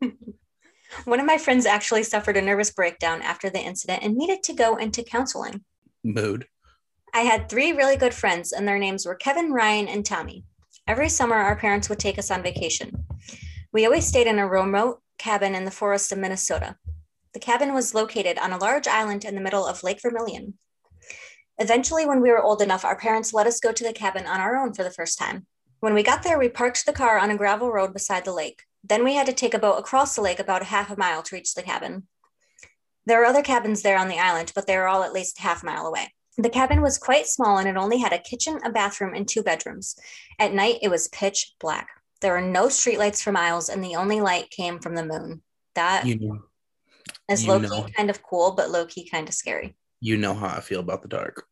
One 1.04 1.20
of 1.20 1.26
my 1.26 1.36
friends 1.36 1.66
actually 1.66 2.04
suffered 2.04 2.36
a 2.36 2.42
nervous 2.42 2.70
breakdown 2.70 3.22
after 3.22 3.50
the 3.50 3.58
incident 3.58 4.04
and 4.04 4.14
needed 4.14 4.44
to 4.44 4.52
go 4.52 4.76
into 4.76 5.02
counseling. 5.02 5.64
Mood. 6.06 6.46
I 7.12 7.20
had 7.20 7.48
three 7.48 7.72
really 7.72 7.96
good 7.96 8.14
friends, 8.14 8.52
and 8.52 8.66
their 8.66 8.78
names 8.78 9.06
were 9.06 9.14
Kevin, 9.14 9.52
Ryan, 9.52 9.88
and 9.88 10.04
Tommy. 10.04 10.44
Every 10.86 11.08
summer, 11.08 11.36
our 11.36 11.56
parents 11.56 11.88
would 11.88 11.98
take 11.98 12.18
us 12.18 12.30
on 12.30 12.42
vacation. 12.42 13.06
We 13.72 13.84
always 13.84 14.06
stayed 14.06 14.26
in 14.26 14.38
a 14.38 14.46
remote 14.46 15.00
cabin 15.18 15.54
in 15.54 15.64
the 15.64 15.70
forest 15.70 16.12
of 16.12 16.18
Minnesota. 16.18 16.76
The 17.34 17.40
cabin 17.40 17.74
was 17.74 17.94
located 17.94 18.38
on 18.38 18.52
a 18.52 18.58
large 18.58 18.86
island 18.86 19.24
in 19.24 19.34
the 19.34 19.40
middle 19.40 19.66
of 19.66 19.82
Lake 19.82 20.00
Vermilion. 20.00 20.54
Eventually, 21.58 22.06
when 22.06 22.20
we 22.20 22.30
were 22.30 22.42
old 22.42 22.62
enough, 22.62 22.84
our 22.84 22.96
parents 22.96 23.32
let 23.32 23.46
us 23.46 23.60
go 23.60 23.72
to 23.72 23.84
the 23.84 23.92
cabin 23.92 24.26
on 24.26 24.40
our 24.40 24.56
own 24.56 24.74
for 24.74 24.84
the 24.84 24.90
first 24.90 25.18
time. 25.18 25.46
When 25.80 25.94
we 25.94 26.02
got 26.02 26.22
there, 26.22 26.38
we 26.38 26.48
parked 26.48 26.86
the 26.86 26.92
car 26.92 27.18
on 27.18 27.30
a 27.30 27.36
gravel 27.36 27.70
road 27.70 27.92
beside 27.92 28.24
the 28.24 28.32
lake. 28.32 28.62
Then 28.84 29.04
we 29.04 29.14
had 29.14 29.26
to 29.26 29.32
take 29.32 29.54
a 29.54 29.58
boat 29.58 29.78
across 29.78 30.14
the 30.14 30.22
lake 30.22 30.38
about 30.38 30.62
a 30.62 30.66
half 30.66 30.90
a 30.90 30.96
mile 30.96 31.22
to 31.22 31.34
reach 31.34 31.54
the 31.54 31.62
cabin. 31.62 32.06
There 33.06 33.18
were 33.20 33.24
other 33.24 33.42
cabins 33.42 33.82
there 33.82 33.98
on 33.98 34.08
the 34.08 34.18
island, 34.18 34.52
but 34.54 34.66
they 34.66 34.76
were 34.76 34.88
all 34.88 35.02
at 35.04 35.12
least 35.12 35.38
half 35.38 35.62
a 35.62 35.66
mile 35.66 35.86
away. 35.86 36.12
The 36.38 36.50
cabin 36.50 36.82
was 36.82 36.98
quite 36.98 37.26
small 37.26 37.56
and 37.58 37.68
it 37.68 37.76
only 37.76 37.98
had 37.98 38.12
a 38.12 38.18
kitchen, 38.18 38.58
a 38.64 38.70
bathroom, 38.70 39.14
and 39.14 39.26
two 39.26 39.42
bedrooms. 39.42 39.96
At 40.38 40.52
night, 40.52 40.78
it 40.82 40.88
was 40.88 41.08
pitch 41.08 41.54
black. 41.60 41.88
There 42.20 42.32
were 42.32 42.40
no 42.42 42.66
streetlights 42.66 43.22
for 43.22 43.30
miles, 43.32 43.68
and 43.68 43.82
the 43.84 43.96
only 43.96 44.20
light 44.20 44.50
came 44.50 44.78
from 44.78 44.94
the 44.96 45.04
moon. 45.04 45.42
That 45.74 46.06
You 46.06 46.18
know, 46.18 46.42
is 47.30 47.44
you 47.44 47.52
low 47.52 47.84
key 47.84 47.92
kind 47.92 48.10
of 48.10 48.22
cool, 48.22 48.52
but 48.52 48.70
low 48.70 48.86
key 48.86 49.08
kind 49.08 49.28
of 49.28 49.34
scary. 49.34 49.76
you 50.00 50.16
know 50.16 50.34
how 50.34 50.48
I 50.48 50.60
feel 50.60 50.80
about 50.80 51.02
the 51.02 51.08
dark. 51.08 51.44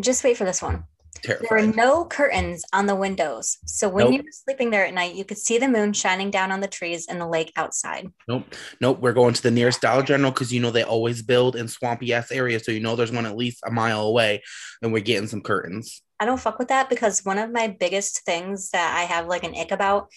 Just 0.00 0.22
wait 0.24 0.36
for 0.36 0.44
this 0.44 0.60
one. 0.62 0.84
There 1.22 1.40
were 1.50 1.62
no 1.62 2.04
curtains 2.04 2.64
on 2.72 2.86
the 2.86 2.94
windows. 2.94 3.58
So 3.66 3.88
when 3.88 4.06
Nope. 4.06 4.14
you 4.14 4.18
were 4.18 4.32
sleeping 4.32 4.70
there 4.70 4.86
at 4.86 4.94
night, 4.94 5.14
you 5.14 5.24
could 5.24 5.38
see 5.38 5.58
the 5.58 5.68
moon 5.68 5.92
shining 5.92 6.30
down 6.30 6.52
on 6.52 6.60
the 6.60 6.68
trees 6.68 7.06
and 7.08 7.20
the 7.20 7.26
lake 7.26 7.52
outside. 7.56 8.10
Nope. 8.28 8.54
Nope. 8.80 9.00
We're 9.00 9.12
going 9.12 9.34
to 9.34 9.42
the 9.42 9.50
nearest 9.50 9.80
Dollar 9.80 10.02
General 10.02 10.32
because 10.32 10.52
you 10.52 10.60
know 10.60 10.70
they 10.70 10.82
always 10.82 11.22
build 11.22 11.56
in 11.56 11.68
swampy 11.68 12.12
ass 12.12 12.30
areas. 12.30 12.64
So 12.64 12.72
you 12.72 12.80
know 12.80 12.96
there's 12.96 13.12
one 13.12 13.26
at 13.26 13.36
least 13.36 13.62
a 13.64 13.70
mile 13.70 14.02
away 14.02 14.42
and 14.82 14.92
we're 14.92 15.00
getting 15.00 15.28
some 15.28 15.40
curtains. 15.40 16.02
I 16.20 16.26
don't 16.26 16.40
fuck 16.40 16.58
with 16.58 16.68
that 16.68 16.88
because 16.88 17.24
one 17.24 17.38
of 17.38 17.50
my 17.50 17.68
biggest 17.68 18.24
things 18.24 18.70
that 18.70 18.96
I 18.96 19.02
have 19.02 19.26
like 19.26 19.44
an 19.44 19.54
ick 19.56 19.72
about 19.72 20.08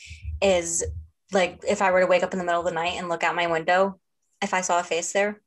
is 0.41 0.85
like 1.31 1.63
if 1.67 1.81
I 1.81 1.91
were 1.91 2.01
to 2.01 2.07
wake 2.07 2.23
up 2.23 2.33
in 2.33 2.39
the 2.39 2.45
middle 2.45 2.61
of 2.61 2.65
the 2.65 2.71
night 2.71 2.95
and 2.97 3.09
look 3.09 3.23
out 3.23 3.35
my 3.35 3.47
window, 3.47 3.99
if 4.41 4.53
I 4.53 4.61
saw 4.61 4.79
a 4.79 4.83
face 4.83 5.11
there, 5.13 5.41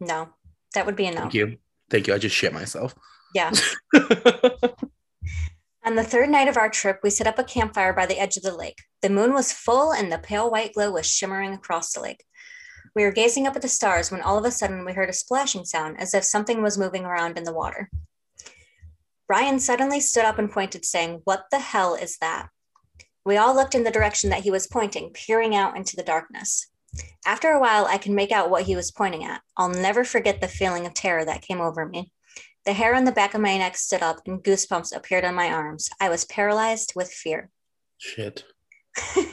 no, 0.00 0.28
that 0.74 0.86
would 0.86 0.96
be 0.96 1.06
a 1.06 1.12
no. 1.12 1.20
Thank 1.20 1.34
you. 1.34 1.58
Thank 1.88 2.06
you. 2.06 2.14
I 2.14 2.18
just 2.18 2.34
shit 2.34 2.52
myself. 2.52 2.94
Yeah. 3.34 3.52
On 5.84 5.94
the 5.94 6.02
third 6.02 6.30
night 6.30 6.48
of 6.48 6.56
our 6.56 6.68
trip, 6.68 6.98
we 7.02 7.10
set 7.10 7.28
up 7.28 7.38
a 7.38 7.44
campfire 7.44 7.92
by 7.92 8.06
the 8.06 8.18
edge 8.18 8.36
of 8.36 8.42
the 8.42 8.54
lake. 8.54 8.82
The 9.02 9.10
moon 9.10 9.32
was 9.32 9.52
full 9.52 9.92
and 9.92 10.10
the 10.10 10.18
pale 10.18 10.50
white 10.50 10.74
glow 10.74 10.90
was 10.90 11.06
shimmering 11.06 11.52
across 11.52 11.92
the 11.92 12.00
lake. 12.00 12.24
We 12.96 13.04
were 13.04 13.12
gazing 13.12 13.46
up 13.46 13.54
at 13.54 13.62
the 13.62 13.68
stars 13.68 14.10
when 14.10 14.22
all 14.22 14.38
of 14.38 14.44
a 14.44 14.50
sudden 14.50 14.84
we 14.84 14.94
heard 14.94 15.10
a 15.10 15.12
splashing 15.12 15.64
sound 15.64 16.00
as 16.00 16.14
if 16.14 16.24
something 16.24 16.62
was 16.62 16.78
moving 16.78 17.04
around 17.04 17.38
in 17.38 17.44
the 17.44 17.52
water. 17.52 17.90
Ryan 19.28 19.60
suddenly 19.60 20.00
stood 20.00 20.24
up 20.24 20.38
and 20.38 20.50
pointed, 20.50 20.84
saying, 20.84 21.20
What 21.24 21.44
the 21.50 21.58
hell 21.58 21.94
is 21.94 22.16
that? 22.18 22.48
We 23.24 23.36
all 23.36 23.54
looked 23.54 23.74
in 23.74 23.84
the 23.84 23.90
direction 23.90 24.30
that 24.30 24.44
he 24.44 24.50
was 24.50 24.66
pointing, 24.66 25.10
peering 25.12 25.54
out 25.54 25.76
into 25.76 25.94
the 25.94 26.02
darkness. 26.02 26.68
After 27.26 27.50
a 27.50 27.60
while, 27.60 27.86
I 27.86 27.98
can 27.98 28.14
make 28.14 28.32
out 28.32 28.50
what 28.50 28.62
he 28.62 28.76
was 28.76 28.92
pointing 28.92 29.24
at. 29.24 29.42
I'll 29.56 29.68
never 29.68 30.04
forget 30.04 30.40
the 30.40 30.48
feeling 30.48 30.86
of 30.86 30.94
terror 30.94 31.24
that 31.24 31.42
came 31.42 31.60
over 31.60 31.86
me. 31.86 32.12
The 32.66 32.72
hair 32.72 32.94
on 32.94 33.04
the 33.04 33.12
back 33.12 33.32
of 33.34 33.40
my 33.40 33.56
neck 33.56 33.76
stood 33.76 34.02
up 34.02 34.18
and 34.26 34.42
goosebumps 34.42 34.94
appeared 34.94 35.24
on 35.24 35.34
my 35.36 35.48
arms. 35.50 35.88
I 36.00 36.08
was 36.08 36.24
paralyzed 36.24 36.92
with 36.96 37.10
fear. 37.10 37.48
Shit. 37.98 38.44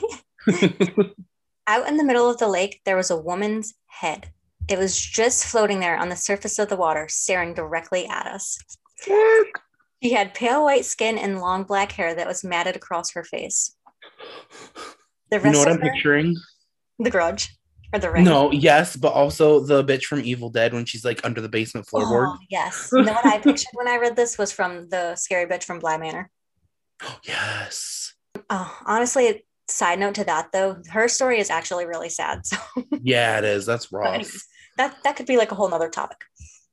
Out 1.66 1.88
in 1.88 1.96
the 1.96 2.04
middle 2.04 2.30
of 2.30 2.38
the 2.38 2.46
lake, 2.48 2.80
there 2.84 2.96
was 2.96 3.10
a 3.10 3.16
woman's 3.20 3.74
head. 3.86 4.30
It 4.68 4.78
was 4.78 4.96
just 4.98 5.46
floating 5.46 5.80
there 5.80 5.96
on 5.96 6.08
the 6.10 6.16
surface 6.16 6.58
of 6.58 6.68
the 6.68 6.76
water, 6.76 7.06
staring 7.08 7.54
directly 7.54 8.06
at 8.06 8.26
us. 8.26 8.56
She 10.02 10.12
had 10.12 10.34
pale 10.34 10.62
white 10.64 10.84
skin 10.84 11.18
and 11.18 11.40
long 11.40 11.64
black 11.64 11.92
hair 11.92 12.14
that 12.14 12.26
was 12.28 12.44
matted 12.44 12.76
across 12.76 13.12
her 13.14 13.24
face. 13.24 13.74
The 15.30 15.36
You 15.38 15.42
rest 15.42 15.52
know 15.54 15.58
what 15.58 15.68
I'm 15.68 15.80
her, 15.80 15.90
picturing? 15.90 16.34
the 16.98 17.10
grudge 17.10 17.56
or 17.94 17.98
the 17.98 18.10
ring. 18.10 18.24
No, 18.24 18.50
yes, 18.50 18.96
but 18.96 19.12
also 19.12 19.60
the 19.60 19.84
bitch 19.84 20.04
from 20.04 20.20
Evil 20.20 20.50
Dead 20.50 20.74
when 20.74 20.84
she's 20.84 21.04
like 21.04 21.24
under 21.24 21.40
the 21.40 21.48
basement 21.48 21.86
oh, 21.92 21.98
floorboard. 21.98 22.34
Oh, 22.34 22.38
yes. 22.50 22.90
You 22.92 23.02
know 23.02 23.12
what 23.12 23.26
I 23.26 23.38
pictured 23.38 23.70
when 23.72 23.88
I 23.88 23.96
read 23.98 24.16
this 24.16 24.36
was 24.36 24.52
from 24.52 24.88
the 24.88 25.14
scary 25.16 25.46
bitch 25.46 25.64
from 25.64 25.78
Bly 25.78 25.96
Manor. 25.96 26.30
Yes. 27.24 28.14
Oh, 28.50 28.78
honestly, 28.84 29.44
side 29.68 29.98
note 29.98 30.16
to 30.16 30.24
that 30.24 30.52
though, 30.52 30.76
her 30.90 31.08
story 31.08 31.38
is 31.38 31.50
actually 31.50 31.86
really 31.86 32.08
sad. 32.08 32.44
So 32.44 32.56
Yeah, 33.02 33.38
it 33.38 33.44
is. 33.44 33.64
That's 33.64 33.92
rough. 33.92 34.06
anyways, 34.08 34.44
that 34.76 34.96
that 35.04 35.16
could 35.16 35.26
be 35.26 35.36
like 35.36 35.52
a 35.52 35.54
whole 35.54 35.68
nother 35.68 35.88
topic. 35.88 36.18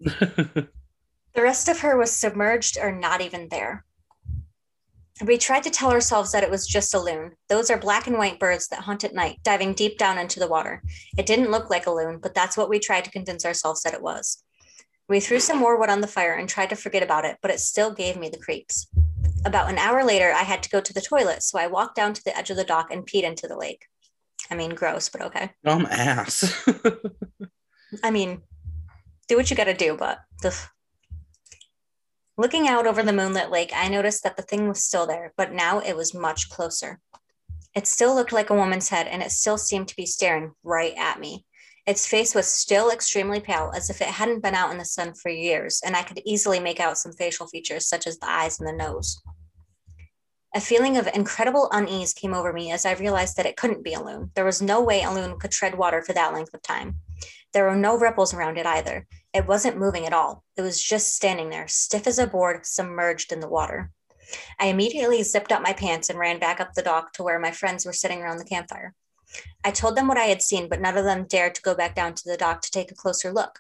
The 1.34 1.41
rest 1.41 1.69
of 1.69 1.79
her 1.79 1.97
was 1.97 2.12
submerged 2.12 2.77
or 2.77 2.91
not 2.91 3.21
even 3.21 3.47
there. 3.49 3.86
We 5.23 5.38
tried 5.38 5.63
to 5.63 5.69
tell 5.69 5.91
ourselves 5.91 6.31
that 6.31 6.43
it 6.43 6.49
was 6.49 6.65
just 6.65 6.95
a 6.95 6.99
loon. 6.99 7.34
Those 7.47 7.69
are 7.69 7.77
black 7.77 8.07
and 8.07 8.17
white 8.17 8.39
birds 8.39 8.67
that 8.69 8.81
hunt 8.81 9.03
at 9.03 9.13
night, 9.13 9.38
diving 9.43 9.73
deep 9.73 9.99
down 9.99 10.17
into 10.17 10.39
the 10.39 10.47
water. 10.47 10.81
It 11.17 11.27
didn't 11.27 11.51
look 11.51 11.69
like 11.69 11.86
a 11.86 11.91
loon, 11.91 12.17
but 12.17 12.34
that's 12.34 12.57
what 12.57 12.69
we 12.69 12.79
tried 12.79 13.05
to 13.05 13.12
convince 13.12 13.45
ourselves 13.45 13.84
that 13.84 13.93
it 13.93 14.01
was. 14.01 14.43
We 15.07 15.19
threw 15.19 15.39
some 15.39 15.60
more 15.60 15.77
wood 15.77 15.89
on 15.89 16.01
the 16.01 16.07
fire 16.07 16.34
and 16.34 16.49
tried 16.49 16.69
to 16.69 16.75
forget 16.75 17.03
about 17.03 17.25
it, 17.25 17.38
but 17.41 17.51
it 17.51 17.60
still 17.60 17.93
gave 17.93 18.17
me 18.17 18.29
the 18.29 18.39
creeps. 18.39 18.88
About 19.45 19.69
an 19.69 19.77
hour 19.77 20.03
later, 20.03 20.31
I 20.31 20.43
had 20.43 20.63
to 20.63 20.69
go 20.69 20.81
to 20.81 20.93
the 20.93 21.01
toilet, 21.01 21.43
so 21.43 21.60
I 21.60 21.67
walked 21.67 21.95
down 21.95 22.13
to 22.13 22.23
the 22.23 22.36
edge 22.36 22.49
of 22.49 22.57
the 22.57 22.63
dock 22.63 22.91
and 22.91 23.05
peed 23.05 23.23
into 23.23 23.47
the 23.47 23.57
lake. 23.57 23.86
I 24.49 24.55
mean, 24.55 24.71
gross, 24.71 25.10
but 25.10 25.21
okay. 25.21 25.51
Dumb 25.63 25.86
ass. 25.86 26.65
I 28.03 28.10
mean, 28.10 28.41
do 29.27 29.36
what 29.36 29.49
you 29.49 29.55
got 29.55 29.65
to 29.65 29.73
do, 29.73 29.95
but 29.97 30.19
ugh. 30.43 30.53
Looking 32.41 32.67
out 32.67 32.88
over 32.88 33.04
the 33.04 33.13
moonlit 33.13 33.51
lake, 33.51 33.71
I 33.75 33.88
noticed 33.88 34.23
that 34.23 34.36
the 34.36 34.41
thing 34.41 34.67
was 34.67 34.84
still 34.84 35.06
there, 35.06 35.32
but 35.38 35.54
now 35.54 35.80
it 35.80 35.95
was 35.95 36.15
much 36.15 36.49
closer. 36.49 36.99
It 37.75 37.86
still 37.86 38.15
looked 38.15 38.34
like 38.34 38.49
a 38.49 38.56
woman's 38.56 38.89
head, 38.89 39.06
and 39.08 39.21
it 39.21 39.32
still 39.32 39.60
seemed 39.60 39.88
to 39.89 39.95
be 39.95 40.08
staring 40.08 40.51
right 40.63 40.95
at 40.97 41.19
me. 41.19 41.45
Its 41.86 42.08
face 42.08 42.34
was 42.34 42.47
still 42.47 42.89
extremely 42.89 43.39
pale, 43.39 43.71
as 43.75 43.91
if 43.91 44.01
it 44.01 44.08
hadn't 44.08 44.41
been 44.41 44.56
out 44.56 44.71
in 44.71 44.80
the 44.80 44.86
sun 44.86 45.13
for 45.13 45.30
years, 45.30 45.82
and 45.86 45.95
I 45.95 46.01
could 46.01 46.19
easily 46.25 46.60
make 46.60 46.80
out 46.80 46.97
some 46.97 47.13
facial 47.13 47.45
features, 47.45 47.88
such 47.88 48.08
as 48.08 48.17
the 48.17 48.30
eyes 48.30 48.60
and 48.60 48.67
the 48.67 48.73
nose. 48.73 49.21
A 50.56 50.60
feeling 50.60 50.97
of 50.97 51.08
incredible 51.13 51.69
unease 51.71 52.12
came 52.12 52.34
over 52.34 52.51
me 52.51 52.71
as 52.71 52.86
I 52.88 52.93
realized 52.93 53.38
that 53.38 53.45
it 53.45 53.56
couldn't 53.56 53.84
be 53.84 53.93
a 53.93 54.04
loon. 54.04 54.32
There 54.36 54.45
was 54.45 54.63
no 54.63 54.82
way 54.82 55.04
a 55.04 55.12
loon 55.12 55.39
could 55.39 55.51
tread 55.51 55.77
water 55.77 56.01
for 56.01 56.13
that 56.13 56.34
length 56.34 56.56
of 56.56 56.63
time. 56.63 56.95
There 57.54 57.65
were 57.65 57.75
no 57.75 57.97
ripples 57.97 58.34
around 58.34 58.58
it 58.58 58.65
either. 58.65 59.08
It 59.34 59.48
wasn't 59.48 59.78
moving 59.78 60.06
at 60.06 60.13
all. 60.13 60.44
It 60.58 60.62
was 60.62 60.82
just 60.82 61.15
standing 61.15 61.50
there, 61.50 61.67
stiff 61.67 62.06
as 62.06 62.20
a 62.20 62.28
board, 62.28 62.65
submerged 62.65 63.32
in 63.32 63.39
the 63.39 63.48
water. 63.48 63.91
I 64.60 64.67
immediately 64.67 65.24
zipped 65.24 65.52
up 65.52 65.62
my 65.62 65.74
pants 65.74 66.10
and 66.10 66.20
ran 66.20 66.39
back 66.39 66.60
up 66.60 66.74
the 66.74 66.82
dock 66.82 67.13
to 67.13 67.24
where 67.24 67.39
my 67.39 67.52
friends 67.52 67.86
were 67.86 67.94
sitting 67.94 68.22
around 68.22 68.38
the 68.38 68.46
campfire. 68.46 68.94
I 69.63 69.72
told 69.72 69.96
them 69.96 70.08
what 70.08 70.17
I 70.17 70.26
had 70.26 70.41
seen, 70.41 70.67
but 70.67 70.82
none 70.82 70.98
of 70.98 71.06
them 71.06 71.26
dared 71.26 71.56
to 71.56 71.62
go 71.62 71.76
back 71.76 71.96
down 71.96 72.13
to 72.15 72.24
the 72.26 72.38
dock 72.38 72.62
to 72.62 72.72
take 72.72 72.91
a 72.91 72.96
closer 72.96 73.32
look. 73.32 73.60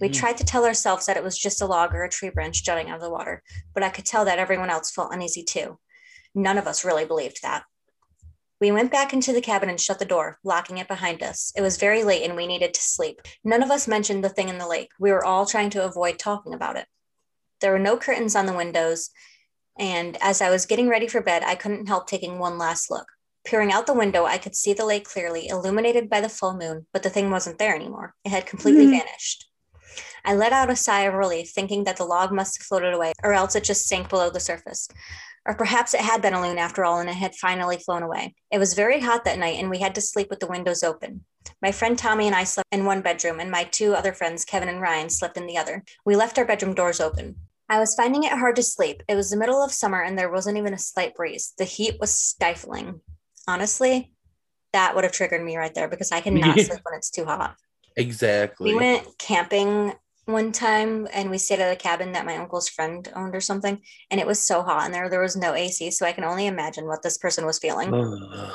We 0.00 0.08
tried 0.08 0.38
to 0.38 0.44
tell 0.44 0.64
ourselves 0.64 1.06
that 1.06 1.18
it 1.18 1.22
was 1.22 1.38
just 1.38 1.60
a 1.60 1.66
log 1.66 1.94
or 1.94 2.02
a 2.02 2.08
tree 2.08 2.30
branch 2.30 2.64
jutting 2.64 2.88
out 2.88 2.96
of 2.96 3.02
the 3.02 3.10
water, 3.10 3.42
but 3.74 3.82
I 3.82 3.90
could 3.90 4.06
tell 4.06 4.24
that 4.24 4.38
everyone 4.38 4.70
else 4.70 4.90
felt 4.90 5.12
uneasy 5.12 5.42
too. 5.42 5.78
None 6.34 6.56
of 6.56 6.66
us 6.66 6.84
really 6.84 7.04
believed 7.04 7.42
that. 7.42 7.64
We 8.60 8.72
went 8.72 8.90
back 8.90 9.12
into 9.12 9.32
the 9.32 9.42
cabin 9.42 9.68
and 9.68 9.80
shut 9.80 9.98
the 9.98 10.04
door, 10.04 10.38
locking 10.42 10.78
it 10.78 10.88
behind 10.88 11.22
us. 11.22 11.52
It 11.56 11.60
was 11.60 11.76
very 11.76 12.02
late 12.04 12.22
and 12.22 12.36
we 12.36 12.46
needed 12.46 12.72
to 12.72 12.80
sleep. 12.80 13.20
None 13.44 13.62
of 13.62 13.70
us 13.70 13.86
mentioned 13.86 14.24
the 14.24 14.30
thing 14.30 14.48
in 14.48 14.58
the 14.58 14.66
lake. 14.66 14.90
We 14.98 15.12
were 15.12 15.24
all 15.24 15.44
trying 15.44 15.70
to 15.70 15.84
avoid 15.84 16.18
talking 16.18 16.54
about 16.54 16.76
it. 16.76 16.86
There 17.60 17.72
were 17.72 17.78
no 17.78 17.96
curtains 17.96 18.34
on 18.34 18.46
the 18.46 18.54
windows, 18.54 19.10
and 19.78 20.16
as 20.22 20.40
I 20.40 20.50
was 20.50 20.66
getting 20.66 20.88
ready 20.88 21.06
for 21.06 21.20
bed, 21.20 21.42
I 21.44 21.54
couldn't 21.54 21.86
help 21.86 22.06
taking 22.06 22.38
one 22.38 22.56
last 22.58 22.90
look. 22.90 23.06
Peering 23.44 23.72
out 23.72 23.86
the 23.86 23.94
window, 23.94 24.24
I 24.24 24.38
could 24.38 24.56
see 24.56 24.72
the 24.72 24.84
lake 24.86 25.04
clearly, 25.04 25.48
illuminated 25.48 26.10
by 26.10 26.20
the 26.20 26.28
full 26.28 26.56
moon, 26.56 26.86
but 26.92 27.02
the 27.02 27.10
thing 27.10 27.30
wasn't 27.30 27.58
there 27.58 27.74
anymore. 27.74 28.14
It 28.24 28.30
had 28.30 28.46
completely 28.46 28.86
Mhm. 28.86 28.98
vanished. 28.98 29.46
I 30.24 30.34
let 30.34 30.52
out 30.52 30.70
a 30.70 30.76
sigh 30.76 31.02
of 31.02 31.14
relief, 31.14 31.50
thinking 31.50 31.84
that 31.84 31.96
the 31.96 32.04
log 32.04 32.32
must 32.32 32.58
have 32.58 32.66
floated 32.66 32.94
away, 32.94 33.12
or 33.22 33.32
else 33.32 33.54
it 33.56 33.64
just 33.64 33.86
sank 33.88 34.08
below 34.08 34.30
the 34.30 34.40
surface. 34.40 34.88
Or 35.46 35.54
perhaps 35.54 35.94
it 35.94 36.00
had 36.00 36.22
been 36.22 36.34
a 36.34 36.40
loon 36.42 36.58
after 36.58 36.84
all 36.84 36.98
and 36.98 37.08
it 37.08 37.14
had 37.14 37.36
finally 37.36 37.78
flown 37.78 38.02
away. 38.02 38.34
It 38.50 38.58
was 38.58 38.74
very 38.74 38.98
hot 39.00 39.24
that 39.24 39.38
night 39.38 39.60
and 39.60 39.70
we 39.70 39.78
had 39.78 39.94
to 39.94 40.00
sleep 40.00 40.26
with 40.28 40.40
the 40.40 40.48
windows 40.48 40.82
open. 40.82 41.24
My 41.62 41.70
friend 41.70 41.96
Tommy 41.96 42.26
and 42.26 42.34
I 42.34 42.42
slept 42.42 42.66
in 42.72 42.84
one 42.84 43.00
bedroom, 43.00 43.38
and 43.38 43.50
my 43.52 43.62
two 43.62 43.94
other 43.94 44.12
friends, 44.12 44.44
Kevin 44.44 44.68
and 44.68 44.80
Ryan, 44.80 45.08
slept 45.08 45.36
in 45.36 45.46
the 45.46 45.56
other. 45.56 45.84
We 46.04 46.16
left 46.16 46.36
our 46.38 46.44
bedroom 46.44 46.74
doors 46.74 47.00
open. 47.00 47.36
I 47.68 47.78
was 47.78 47.94
finding 47.94 48.24
it 48.24 48.32
hard 48.32 48.56
to 48.56 48.62
sleep. 48.64 49.02
It 49.08 49.14
was 49.14 49.30
the 49.30 49.36
middle 49.36 49.62
of 49.62 49.72
summer 49.72 50.02
and 50.02 50.18
there 50.18 50.30
wasn't 50.30 50.58
even 50.58 50.74
a 50.74 50.78
slight 50.78 51.14
breeze. 51.14 51.52
The 51.58 51.64
heat 51.64 51.96
was 52.00 52.12
stifling. 52.12 53.00
honestly, 53.46 54.12
that 54.72 54.94
would 54.94 55.04
have 55.04 55.12
triggered 55.12 55.42
me 55.44 55.56
right 55.56 55.72
there 55.74 55.88
because 55.88 56.10
I 56.12 56.20
cannot 56.20 56.56
Yeah. 56.56 56.64
sleep 56.64 56.80
when 56.82 56.96
it's 56.98 57.10
too 57.10 57.24
hot. 57.24 57.56
Exactly. 57.96 58.72
We 58.72 58.78
went 58.78 59.06
camping 59.18 59.94
one 60.26 60.52
time 60.52 61.06
and 61.12 61.30
we 61.30 61.38
stayed 61.38 61.60
at 61.60 61.72
a 61.72 61.76
cabin 61.76 62.12
that 62.12 62.26
my 62.26 62.36
uncle's 62.36 62.68
friend 62.68 63.10
owned 63.14 63.34
or 63.34 63.40
something, 63.40 63.80
and 64.10 64.20
it 64.20 64.26
was 64.26 64.40
so 64.40 64.62
hot 64.62 64.84
and 64.84 64.94
there 64.94 65.08
there 65.08 65.20
was 65.20 65.36
no 65.36 65.54
AC, 65.54 65.90
so 65.92 66.04
I 66.04 66.12
can 66.12 66.24
only 66.24 66.46
imagine 66.46 66.86
what 66.86 67.02
this 67.02 67.18
person 67.18 67.46
was 67.46 67.58
feeling. 67.58 67.94
Ugh. 67.94 68.52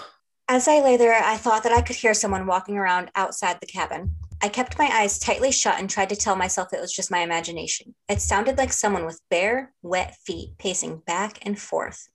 As 0.47 0.67
I 0.67 0.82
lay 0.82 0.97
there, 0.97 1.15
I 1.23 1.38
thought 1.38 1.63
that 1.63 1.71
I 1.71 1.82
could 1.82 1.95
hear 1.95 2.13
someone 2.13 2.45
walking 2.45 2.77
around 2.77 3.10
outside 3.15 3.60
the 3.62 3.67
cabin. 3.67 4.15
I 4.41 4.49
kept 4.49 4.77
my 4.77 4.89
eyes 4.91 5.17
tightly 5.17 5.51
shut 5.51 5.80
and 5.80 5.89
tried 5.89 6.10
to 6.10 6.15
tell 6.15 6.36
myself 6.36 6.73
it 6.73 6.82
was 6.82 6.91
just 6.91 7.10
my 7.10 7.19
imagination. 7.19 7.95
It 8.10 8.21
sounded 8.21 8.58
like 8.58 8.73
someone 8.73 9.06
with 9.06 9.21
bare, 9.30 9.71
wet 9.82 10.17
feet 10.25 10.58
pacing 10.58 11.04
back 11.08 11.39
and 11.45 11.58
forth. 11.58 12.10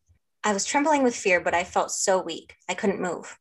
I 0.44 0.52
was 0.52 0.66
trembling 0.66 1.02
with 1.02 1.16
fear, 1.16 1.40
but 1.40 1.54
I 1.54 1.64
felt 1.64 1.90
so 1.90 2.20
weak. 2.20 2.56
I 2.68 2.74
couldn't 2.74 3.00
move. 3.00 3.38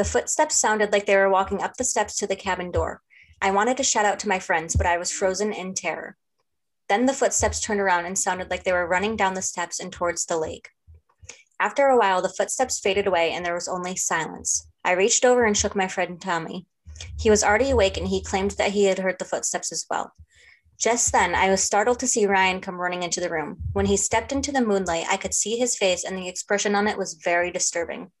The 0.00 0.04
footsteps 0.04 0.56
sounded 0.56 0.92
like 0.92 1.04
they 1.04 1.14
were 1.14 1.28
walking 1.28 1.60
up 1.60 1.76
the 1.76 1.84
steps 1.84 2.16
to 2.16 2.26
the 2.26 2.34
cabin 2.34 2.70
door. 2.70 3.02
I 3.42 3.50
wanted 3.50 3.76
to 3.76 3.82
shout 3.82 4.06
out 4.06 4.18
to 4.20 4.30
my 4.30 4.38
friends, 4.38 4.74
but 4.74 4.86
I 4.86 4.96
was 4.96 5.12
frozen 5.12 5.52
in 5.52 5.74
terror. 5.74 6.16
Then 6.88 7.04
the 7.04 7.12
footsteps 7.12 7.60
turned 7.60 7.80
around 7.80 8.06
and 8.06 8.18
sounded 8.18 8.48
like 8.48 8.64
they 8.64 8.72
were 8.72 8.86
running 8.86 9.14
down 9.14 9.34
the 9.34 9.42
steps 9.42 9.78
and 9.78 9.92
towards 9.92 10.24
the 10.24 10.38
lake. 10.38 10.70
After 11.60 11.88
a 11.88 11.98
while, 11.98 12.22
the 12.22 12.30
footsteps 12.30 12.80
faded 12.80 13.06
away 13.06 13.30
and 13.32 13.44
there 13.44 13.52
was 13.52 13.68
only 13.68 13.94
silence. 13.94 14.66
I 14.86 14.92
reached 14.92 15.26
over 15.26 15.44
and 15.44 15.54
shook 15.54 15.76
my 15.76 15.86
friend 15.86 16.18
Tommy. 16.18 16.64
He 17.18 17.28
was 17.28 17.44
already 17.44 17.68
awake 17.68 17.98
and 17.98 18.08
he 18.08 18.22
claimed 18.22 18.52
that 18.52 18.70
he 18.70 18.84
had 18.84 19.00
heard 19.00 19.18
the 19.18 19.26
footsteps 19.26 19.70
as 19.70 19.84
well. 19.90 20.14
Just 20.78 21.12
then, 21.12 21.34
I 21.34 21.50
was 21.50 21.62
startled 21.62 22.00
to 22.00 22.06
see 22.06 22.24
Ryan 22.24 22.62
come 22.62 22.80
running 22.80 23.02
into 23.02 23.20
the 23.20 23.28
room. 23.28 23.58
When 23.74 23.84
he 23.84 23.98
stepped 23.98 24.32
into 24.32 24.50
the 24.50 24.64
moonlight, 24.64 25.04
I 25.10 25.18
could 25.18 25.34
see 25.34 25.58
his 25.58 25.76
face 25.76 26.04
and 26.04 26.16
the 26.16 26.26
expression 26.26 26.74
on 26.74 26.88
it 26.88 26.96
was 26.96 27.20
very 27.22 27.50
disturbing. 27.50 28.12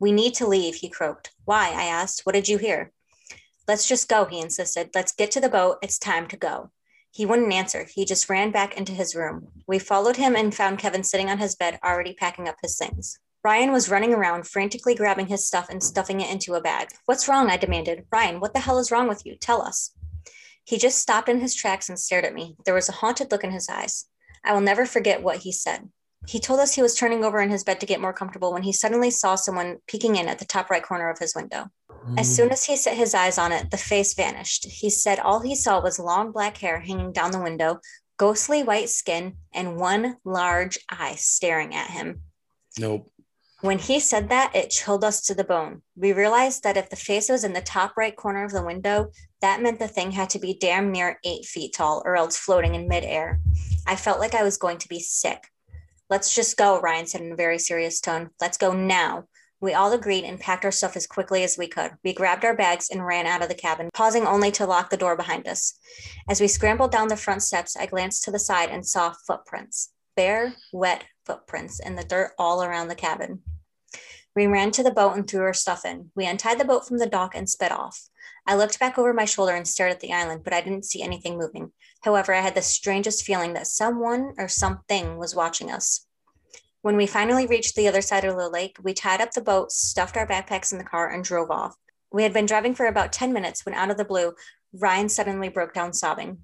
We 0.00 0.12
need 0.12 0.34
to 0.34 0.46
leave, 0.46 0.76
he 0.76 0.88
croaked. 0.88 1.32
Why? 1.44 1.70
I 1.70 1.84
asked. 1.84 2.22
What 2.24 2.34
did 2.34 2.48
you 2.48 2.58
hear? 2.58 2.92
Let's 3.66 3.86
just 3.86 4.08
go, 4.08 4.24
he 4.24 4.40
insisted. 4.40 4.90
Let's 4.94 5.12
get 5.12 5.30
to 5.32 5.40
the 5.40 5.48
boat. 5.48 5.78
It's 5.82 5.98
time 5.98 6.26
to 6.28 6.36
go. 6.36 6.70
He 7.10 7.26
wouldn't 7.26 7.52
answer. 7.52 7.84
He 7.84 8.04
just 8.04 8.30
ran 8.30 8.50
back 8.50 8.76
into 8.76 8.92
his 8.92 9.14
room. 9.14 9.48
We 9.66 9.78
followed 9.78 10.16
him 10.16 10.36
and 10.36 10.54
found 10.54 10.78
Kevin 10.78 11.02
sitting 11.02 11.28
on 11.28 11.38
his 11.38 11.56
bed, 11.56 11.78
already 11.84 12.14
packing 12.14 12.48
up 12.48 12.56
his 12.62 12.78
things. 12.78 13.18
Ryan 13.44 13.72
was 13.72 13.88
running 13.88 14.12
around, 14.12 14.46
frantically 14.46 14.94
grabbing 14.94 15.26
his 15.28 15.46
stuff 15.46 15.68
and 15.68 15.82
stuffing 15.82 16.20
it 16.20 16.30
into 16.30 16.54
a 16.54 16.60
bag. 16.60 16.88
What's 17.06 17.28
wrong? 17.28 17.50
I 17.50 17.56
demanded. 17.56 18.04
Ryan, 18.12 18.40
what 18.40 18.52
the 18.52 18.60
hell 18.60 18.78
is 18.78 18.90
wrong 18.90 19.08
with 19.08 19.24
you? 19.24 19.36
Tell 19.36 19.62
us. 19.62 19.92
He 20.64 20.76
just 20.76 20.98
stopped 20.98 21.28
in 21.28 21.40
his 21.40 21.54
tracks 21.54 21.88
and 21.88 21.98
stared 21.98 22.24
at 22.24 22.34
me. 22.34 22.56
There 22.64 22.74
was 22.74 22.88
a 22.88 22.92
haunted 22.92 23.30
look 23.30 23.44
in 23.44 23.52
his 23.52 23.68
eyes. 23.68 24.06
I 24.44 24.52
will 24.52 24.60
never 24.60 24.86
forget 24.86 25.22
what 25.22 25.38
he 25.38 25.52
said. 25.52 25.88
He 26.26 26.40
told 26.40 26.60
us 26.60 26.74
he 26.74 26.82
was 26.82 26.94
turning 26.94 27.24
over 27.24 27.40
in 27.40 27.50
his 27.50 27.64
bed 27.64 27.80
to 27.80 27.86
get 27.86 28.00
more 28.00 28.12
comfortable 28.12 28.52
when 28.52 28.62
he 28.62 28.72
suddenly 28.72 29.10
saw 29.10 29.34
someone 29.34 29.78
peeking 29.86 30.16
in 30.16 30.28
at 30.28 30.38
the 30.38 30.44
top 30.44 30.70
right 30.70 30.82
corner 30.82 31.08
of 31.08 31.18
his 31.18 31.34
window. 31.34 31.70
As 32.16 32.34
soon 32.34 32.48
mm. 32.48 32.52
as 32.52 32.64
he 32.64 32.76
set 32.76 32.96
his 32.96 33.14
eyes 33.14 33.38
on 33.38 33.52
it, 33.52 33.70
the 33.70 33.76
face 33.76 34.14
vanished. 34.14 34.66
He 34.66 34.90
said 34.90 35.18
all 35.18 35.40
he 35.40 35.54
saw 35.54 35.80
was 35.80 35.98
long 35.98 36.32
black 36.32 36.56
hair 36.58 36.80
hanging 36.80 37.12
down 37.12 37.30
the 37.30 37.40
window, 37.40 37.80
ghostly 38.16 38.62
white 38.62 38.88
skin, 38.88 39.36
and 39.52 39.76
one 39.76 40.16
large 40.24 40.78
eye 40.88 41.14
staring 41.16 41.74
at 41.74 41.90
him. 41.90 42.22
Nope. 42.78 43.10
When 43.60 43.78
he 43.78 43.98
said 43.98 44.28
that, 44.28 44.54
it 44.54 44.70
chilled 44.70 45.02
us 45.02 45.20
to 45.22 45.34
the 45.34 45.42
bone. 45.42 45.82
We 45.96 46.12
realized 46.12 46.62
that 46.62 46.76
if 46.76 46.90
the 46.90 46.96
face 46.96 47.28
was 47.28 47.42
in 47.42 47.54
the 47.54 47.60
top 47.60 47.96
right 47.96 48.14
corner 48.14 48.44
of 48.44 48.52
the 48.52 48.62
window, 48.62 49.10
that 49.40 49.60
meant 49.60 49.80
the 49.80 49.88
thing 49.88 50.12
had 50.12 50.30
to 50.30 50.38
be 50.38 50.56
damn 50.60 50.92
near 50.92 51.18
eight 51.24 51.44
feet 51.44 51.74
tall 51.74 52.02
or 52.04 52.16
else 52.16 52.36
floating 52.36 52.76
in 52.76 52.86
midair. 52.86 53.40
I 53.86 53.96
felt 53.96 54.20
like 54.20 54.34
I 54.34 54.44
was 54.44 54.58
going 54.58 54.78
to 54.78 54.88
be 54.88 55.00
sick. 55.00 55.48
Let's 56.10 56.34
just 56.34 56.56
go, 56.56 56.80
Ryan 56.80 57.06
said 57.06 57.20
in 57.20 57.32
a 57.32 57.36
very 57.36 57.58
serious 57.58 58.00
tone. 58.00 58.30
Let's 58.40 58.58
go 58.58 58.72
now. 58.72 59.24
We 59.60 59.74
all 59.74 59.92
agreed 59.92 60.24
and 60.24 60.38
packed 60.38 60.64
our 60.64 60.70
stuff 60.70 60.96
as 60.96 61.06
quickly 61.06 61.42
as 61.42 61.58
we 61.58 61.66
could. 61.66 61.92
We 62.04 62.14
grabbed 62.14 62.44
our 62.44 62.54
bags 62.54 62.90
and 62.90 63.04
ran 63.04 63.26
out 63.26 63.42
of 63.42 63.48
the 63.48 63.54
cabin, 63.54 63.90
pausing 63.92 64.26
only 64.26 64.52
to 64.52 64.66
lock 64.66 64.90
the 64.90 64.96
door 64.96 65.16
behind 65.16 65.48
us. 65.48 65.78
As 66.28 66.40
we 66.40 66.46
scrambled 66.46 66.92
down 66.92 67.08
the 67.08 67.16
front 67.16 67.42
steps, 67.42 67.76
I 67.76 67.86
glanced 67.86 68.24
to 68.24 68.30
the 68.30 68.38
side 68.38 68.70
and 68.70 68.86
saw 68.86 69.14
footprints 69.26 69.90
bare, 70.18 70.52
wet 70.72 71.04
footprints 71.26 71.78
in 71.78 71.94
the 71.94 72.02
dirt 72.02 72.32
all 72.40 72.60
around 72.64 72.88
the 72.88 72.94
cabin. 72.96 73.40
We 74.34 74.48
ran 74.48 74.72
to 74.72 74.82
the 74.82 74.90
boat 74.90 75.16
and 75.16 75.28
threw 75.28 75.42
our 75.42 75.54
stuff 75.54 75.84
in. 75.84 76.10
We 76.16 76.26
untied 76.26 76.58
the 76.58 76.64
boat 76.64 76.88
from 76.88 76.98
the 76.98 77.06
dock 77.06 77.36
and 77.36 77.48
sped 77.48 77.70
off. 77.70 78.08
I 78.48 78.54
looked 78.54 78.80
back 78.80 78.96
over 78.96 79.12
my 79.12 79.26
shoulder 79.26 79.54
and 79.54 79.68
stared 79.68 79.92
at 79.92 80.00
the 80.00 80.14
island, 80.14 80.42
but 80.42 80.54
I 80.54 80.62
didn't 80.62 80.86
see 80.86 81.02
anything 81.02 81.36
moving. 81.36 81.70
However, 82.00 82.32
I 82.32 82.40
had 82.40 82.54
the 82.54 82.62
strangest 82.62 83.26
feeling 83.26 83.52
that 83.52 83.66
someone 83.66 84.32
or 84.38 84.48
something 84.48 85.18
was 85.18 85.34
watching 85.34 85.70
us. 85.70 86.06
When 86.80 86.96
we 86.96 87.06
finally 87.06 87.46
reached 87.46 87.76
the 87.76 87.88
other 87.88 88.00
side 88.00 88.24
of 88.24 88.36
the 88.36 88.48
lake, 88.48 88.78
we 88.82 88.94
tied 88.94 89.20
up 89.20 89.32
the 89.32 89.42
boat, 89.42 89.70
stuffed 89.70 90.16
our 90.16 90.26
backpacks 90.26 90.72
in 90.72 90.78
the 90.78 90.84
car, 90.84 91.10
and 91.10 91.22
drove 91.22 91.50
off. 91.50 91.76
We 92.10 92.22
had 92.22 92.32
been 92.32 92.46
driving 92.46 92.74
for 92.74 92.86
about 92.86 93.12
10 93.12 93.34
minutes 93.34 93.66
when, 93.66 93.74
out 93.74 93.90
of 93.90 93.98
the 93.98 94.04
blue, 94.06 94.32
Ryan 94.72 95.10
suddenly 95.10 95.50
broke 95.50 95.74
down 95.74 95.92
sobbing. 95.92 96.38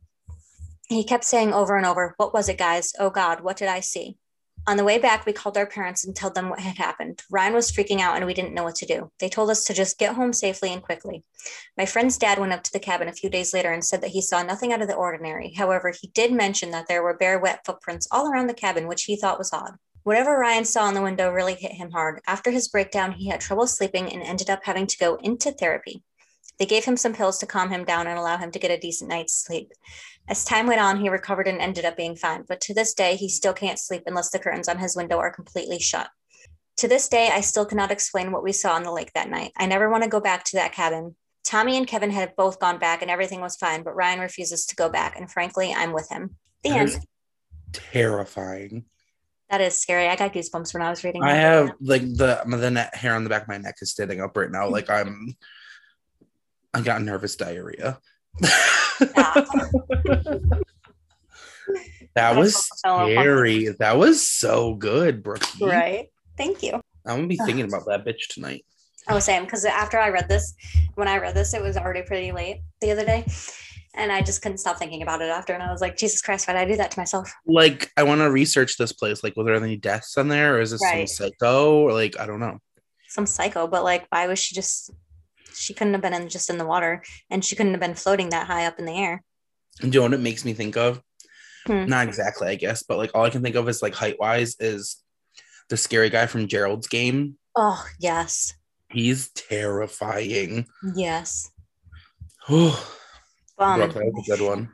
He 0.88 1.04
kept 1.04 1.24
saying 1.24 1.54
over 1.54 1.74
and 1.74 1.86
over, 1.86 2.12
What 2.18 2.34
was 2.34 2.50
it, 2.50 2.58
guys? 2.58 2.92
Oh 2.98 3.08
God, 3.08 3.40
what 3.40 3.56
did 3.56 3.68
I 3.68 3.80
see? 3.80 4.18
On 4.66 4.78
the 4.78 4.84
way 4.84 4.98
back, 4.98 5.26
we 5.26 5.34
called 5.34 5.58
our 5.58 5.66
parents 5.66 6.04
and 6.04 6.16
told 6.16 6.34
them 6.34 6.48
what 6.48 6.58
had 6.58 6.78
happened. 6.78 7.22
Ryan 7.30 7.52
was 7.52 7.70
freaking 7.70 8.00
out 8.00 8.16
and 8.16 8.24
we 8.24 8.32
didn't 8.32 8.54
know 8.54 8.64
what 8.64 8.76
to 8.76 8.86
do. 8.86 9.10
They 9.20 9.28
told 9.28 9.50
us 9.50 9.64
to 9.64 9.74
just 9.74 9.98
get 9.98 10.14
home 10.14 10.32
safely 10.32 10.72
and 10.72 10.82
quickly. 10.82 11.22
My 11.76 11.84
friend's 11.84 12.16
dad 12.16 12.38
went 12.38 12.54
up 12.54 12.62
to 12.62 12.72
the 12.72 12.80
cabin 12.80 13.08
a 13.08 13.12
few 13.12 13.28
days 13.28 13.52
later 13.52 13.72
and 13.72 13.84
said 13.84 14.00
that 14.00 14.12
he 14.12 14.22
saw 14.22 14.42
nothing 14.42 14.72
out 14.72 14.80
of 14.80 14.88
the 14.88 14.94
ordinary. 14.94 15.52
However, 15.54 15.92
he 16.00 16.08
did 16.08 16.32
mention 16.32 16.70
that 16.70 16.88
there 16.88 17.02
were 17.02 17.16
bare, 17.16 17.38
wet 17.38 17.60
footprints 17.66 18.08
all 18.10 18.30
around 18.30 18.46
the 18.46 18.54
cabin, 18.54 18.88
which 18.88 19.04
he 19.04 19.16
thought 19.16 19.38
was 19.38 19.52
odd. 19.52 19.72
Whatever 20.02 20.38
Ryan 20.38 20.64
saw 20.64 20.88
in 20.88 20.94
the 20.94 21.02
window 21.02 21.30
really 21.30 21.54
hit 21.54 21.72
him 21.72 21.90
hard. 21.90 22.20
After 22.26 22.50
his 22.50 22.68
breakdown, 22.68 23.12
he 23.12 23.28
had 23.28 23.40
trouble 23.40 23.66
sleeping 23.66 24.10
and 24.10 24.22
ended 24.22 24.48
up 24.48 24.60
having 24.64 24.86
to 24.86 24.98
go 24.98 25.16
into 25.16 25.50
therapy. 25.50 26.02
They 26.58 26.66
gave 26.66 26.84
him 26.84 26.96
some 26.96 27.14
pills 27.14 27.38
to 27.38 27.46
calm 27.46 27.70
him 27.70 27.84
down 27.84 28.06
and 28.06 28.18
allow 28.18 28.36
him 28.36 28.50
to 28.52 28.58
get 28.58 28.70
a 28.70 28.78
decent 28.78 29.10
night's 29.10 29.34
sleep. 29.34 29.72
As 30.28 30.44
time 30.44 30.66
went 30.66 30.80
on, 30.80 31.00
he 31.00 31.08
recovered 31.08 31.48
and 31.48 31.60
ended 31.60 31.84
up 31.84 31.96
being 31.96 32.16
fine, 32.16 32.44
but 32.48 32.60
to 32.62 32.74
this 32.74 32.94
day, 32.94 33.16
he 33.16 33.28
still 33.28 33.52
can't 33.52 33.78
sleep 33.78 34.04
unless 34.06 34.30
the 34.30 34.38
curtains 34.38 34.68
on 34.68 34.78
his 34.78 34.96
window 34.96 35.18
are 35.18 35.32
completely 35.32 35.78
shut. 35.78 36.08
To 36.78 36.88
this 36.88 37.08
day, 37.08 37.30
I 37.32 37.40
still 37.40 37.66
cannot 37.66 37.90
explain 37.90 38.32
what 38.32 38.42
we 38.42 38.52
saw 38.52 38.74
on 38.74 38.82
the 38.82 38.92
lake 38.92 39.12
that 39.14 39.28
night. 39.28 39.52
I 39.56 39.66
never 39.66 39.90
want 39.90 40.02
to 40.04 40.08
go 40.08 40.20
back 40.20 40.44
to 40.44 40.56
that 40.56 40.72
cabin. 40.72 41.14
Tommy 41.44 41.76
and 41.76 41.86
Kevin 41.86 42.10
had 42.10 42.34
both 42.36 42.58
gone 42.58 42.78
back 42.78 43.02
and 43.02 43.10
everything 43.10 43.40
was 43.40 43.56
fine, 43.56 43.82
but 43.82 43.94
Ryan 43.94 44.20
refuses 44.20 44.66
to 44.66 44.76
go 44.76 44.88
back, 44.88 45.16
and 45.16 45.30
frankly, 45.30 45.74
I'm 45.76 45.92
with 45.92 46.08
him. 46.08 46.36
The 46.62 46.70
That 46.70 46.78
end. 46.78 47.06
terrifying. 47.72 48.84
That 49.50 49.60
is 49.60 49.78
scary. 49.78 50.08
I 50.08 50.16
got 50.16 50.32
goosebumps 50.32 50.72
when 50.72 50.82
I 50.82 50.90
was 50.90 51.04
reading. 51.04 51.22
I 51.22 51.34
have 51.34 51.72
like 51.80 52.02
the 52.02 52.42
the 52.46 52.70
net 52.70 52.94
hair 52.94 53.14
on 53.14 53.24
the 53.24 53.30
back 53.30 53.42
of 53.42 53.48
my 53.48 53.58
neck 53.58 53.76
is 53.82 53.90
standing 53.90 54.20
up 54.20 54.36
right 54.36 54.50
now. 54.50 54.68
Like 54.68 54.88
I'm, 54.88 55.36
I 56.74 56.80
got 56.80 57.02
nervous 57.02 57.36
diarrhea. 57.36 57.98
Stop. 58.44 59.46
that 62.14 62.36
was 62.36 62.56
scary. 62.56 63.68
That 63.78 63.96
was 63.96 64.26
so 64.26 64.74
good, 64.74 65.22
Brookie. 65.22 65.64
right. 65.64 66.08
Thank 66.36 66.62
you. 66.62 66.80
I'm 67.06 67.16
gonna 67.16 67.26
be 67.28 67.36
thinking 67.36 67.64
about 67.64 67.84
that 67.86 68.04
bitch 68.04 68.28
tonight. 68.30 68.64
Oh, 69.08 69.14
was 69.14 69.24
saying 69.24 69.44
because 69.44 69.64
after 69.64 69.98
I 69.98 70.08
read 70.08 70.28
this, 70.28 70.54
when 70.94 71.08
I 71.08 71.18
read 71.18 71.34
this, 71.34 71.54
it 71.54 71.62
was 71.62 71.76
already 71.76 72.02
pretty 72.02 72.32
late 72.32 72.62
the 72.80 72.90
other 72.90 73.04
day, 73.04 73.26
and 73.94 74.10
I 74.10 74.22
just 74.22 74.42
couldn't 74.42 74.58
stop 74.58 74.78
thinking 74.78 75.02
about 75.02 75.20
it 75.20 75.28
after. 75.28 75.52
And 75.52 75.62
I 75.62 75.70
was 75.70 75.80
like, 75.82 75.96
Jesus 75.96 76.22
Christ, 76.22 76.48
why 76.48 76.54
did 76.54 76.60
I 76.60 76.64
do 76.64 76.76
that 76.76 76.90
to 76.92 76.98
myself? 76.98 77.32
Like, 77.46 77.92
I 77.96 78.02
want 78.02 78.20
to 78.22 78.30
research 78.30 78.76
this 78.78 78.92
place. 78.92 79.22
Like, 79.22 79.36
was 79.36 79.46
there 79.46 79.54
any 79.54 79.76
deaths 79.76 80.16
on 80.16 80.28
there, 80.28 80.56
or 80.56 80.60
is 80.60 80.70
this 80.70 80.82
Right. 80.82 81.08
some 81.08 81.28
psycho? 81.28 81.82
Or 81.82 81.92
like, 81.92 82.18
I 82.18 82.26
don't 82.26 82.40
know. 82.40 82.58
Some 83.08 83.26
psycho, 83.26 83.66
but 83.66 83.84
like, 83.84 84.06
why 84.08 84.26
was 84.26 84.38
she 84.38 84.54
just? 84.54 84.90
She 85.54 85.74
couldn't 85.74 85.94
have 85.94 86.02
been 86.02 86.14
in 86.14 86.28
just 86.28 86.50
in 86.50 86.58
the 86.58 86.66
water, 86.66 87.02
and 87.30 87.44
she 87.44 87.56
couldn't 87.56 87.72
have 87.72 87.80
been 87.80 87.94
floating 87.94 88.30
that 88.30 88.46
high 88.46 88.66
up 88.66 88.78
in 88.78 88.84
the 88.84 88.98
air. 88.98 89.22
Do 89.80 89.86
you 89.88 89.92
know 89.92 90.02
what 90.02 90.12
it 90.14 90.20
makes 90.20 90.44
me 90.44 90.52
think 90.52 90.76
of? 90.76 91.00
Hmm. 91.66 91.86
Not 91.86 92.06
exactly, 92.06 92.48
I 92.48 92.54
guess, 92.56 92.82
but 92.82 92.98
like 92.98 93.10
all 93.14 93.24
I 93.24 93.30
can 93.30 93.42
think 93.42 93.56
of 93.56 93.68
is 93.68 93.82
like 93.82 93.94
height 93.94 94.18
wise 94.20 94.56
is 94.60 95.02
the 95.70 95.76
scary 95.76 96.10
guy 96.10 96.26
from 96.26 96.46
Gerald's 96.48 96.88
game. 96.88 97.38
Oh 97.56 97.84
yes, 97.98 98.54
He's 98.90 99.30
terrifying. 99.30 100.66
yes. 100.94 101.50
Oh, 102.48 102.94
Um, 103.58 103.78
Brooke, 103.80 103.94
that 103.94 104.04
was 104.12 104.28
a 104.28 104.36
good 104.36 104.46
one. 104.46 104.68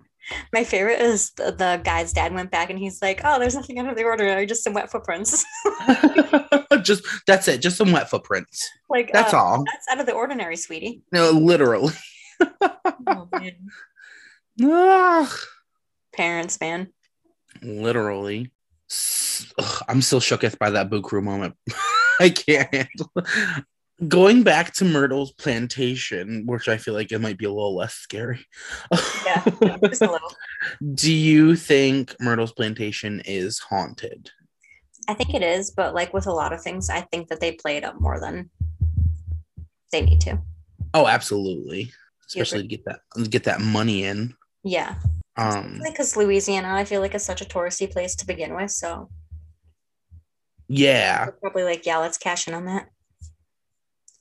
My 0.53 0.65
favorite 0.65 1.01
is 1.01 1.31
the, 1.33 1.51
the 1.53 1.81
guy's 1.85 2.13
dad 2.13 2.33
went 2.35 2.51
back 2.51 2.71
and 2.71 2.79
he's 2.79 3.01
like, 3.03 3.21
"Oh, 3.25 3.39
there's 3.39 3.55
nothing 3.55 3.79
out 3.79 3.89
of 3.89 3.97
the 3.97 4.05
ordinary, 4.05 4.47
just 4.47 4.65
some 4.65 4.75
wet 4.75 4.91
footprints." 4.91 5.45
just 6.83 7.05
that's 7.27 7.49
it. 7.49 7.61
Just 7.63 7.77
some 7.77 7.93
wet 7.93 8.11
footprints. 8.11 8.69
like 8.89 9.13
That's 9.13 9.35
uh, 9.35 9.39
all. 9.39 9.65
That's 9.65 9.89
out 9.91 10.01
of 10.01 10.07
the 10.07 10.13
ordinary, 10.13 10.57
sweetie. 10.57 11.03
No, 11.13 11.31
literally. 11.31 11.95
Oh, 12.61 13.29
man. 14.61 15.29
Parents, 16.13 16.61
man. 16.61 16.93
literally. 17.63 18.51
S- 18.91 19.53
ugh, 19.59 19.85
I'm 19.89 20.03
still 20.03 20.21
shooketh 20.21 20.59
by 20.59 20.71
that 20.71 20.91
boo 20.91 21.03
crew 21.03 21.23
moment. 21.23 21.55
I 22.21 22.31
can't 22.31 22.73
handle. 22.75 23.13
Going 24.09 24.43
back 24.43 24.73
to 24.75 24.85
Myrtle's 24.85 25.33
plantation, 25.33 26.47
which 26.47 26.69
I 26.69 26.79
feel 26.79 26.95
like 26.95 27.13
it 27.13 27.19
might 27.21 27.37
be 27.37 27.45
a 27.45 27.53
little 27.53 27.77
less 27.77 27.95
scary. 27.95 28.47
Yeah, 29.27 29.45
just 29.85 30.03
a 30.03 30.11
little. 30.11 30.33
Do 30.95 31.13
you 31.13 31.55
think 31.55 32.17
Myrtle's 32.19 32.53
plantation 32.53 33.21
is 33.27 33.59
haunted? 33.59 34.31
I 35.09 35.15
think 35.15 35.35
it 35.35 35.43
is, 35.43 35.71
but 35.71 35.95
like 35.95 36.15
with 36.15 36.27
a 36.27 36.33
lot 36.33 36.53
of 36.53 36.63
things, 36.63 36.89
I 36.89 37.03
think 37.03 37.29
that 37.29 37.41
they 37.41 37.53
play 37.53 37.77
it 37.77 37.85
up 37.85 38.01
more 38.01 38.19
than 38.19 38.49
they 39.93 40.01
need 40.01 40.21
to. 40.23 40.39
Oh, 40.95 41.07
absolutely. 41.07 41.93
Especially 42.27 42.63
to 42.63 42.69
get 42.69 42.85
that 42.85 43.01
get 43.29 43.45
that 43.45 43.61
money 43.61 44.05
in. 44.05 44.35
Yeah. 44.63 44.95
Um 45.37 45.81
Because 45.85 46.17
Louisiana, 46.17 46.75
I 46.75 46.85
feel 46.85 47.01
like 47.01 47.15
is 47.15 47.25
such 47.25 47.43
a 47.43 47.45
touristy 47.45 47.91
place 47.91 48.15
to 48.17 48.27
begin 48.27 48.55
with. 48.55 48.71
So 48.71 49.11
yeah. 50.69 51.27
we're 51.27 51.33
probably 51.33 51.65
like, 51.65 51.85
yeah, 51.87 51.99
let's 51.99 52.19
cash 52.19 52.47
in 52.47 52.55
on 52.55 52.67
that. 52.67 52.89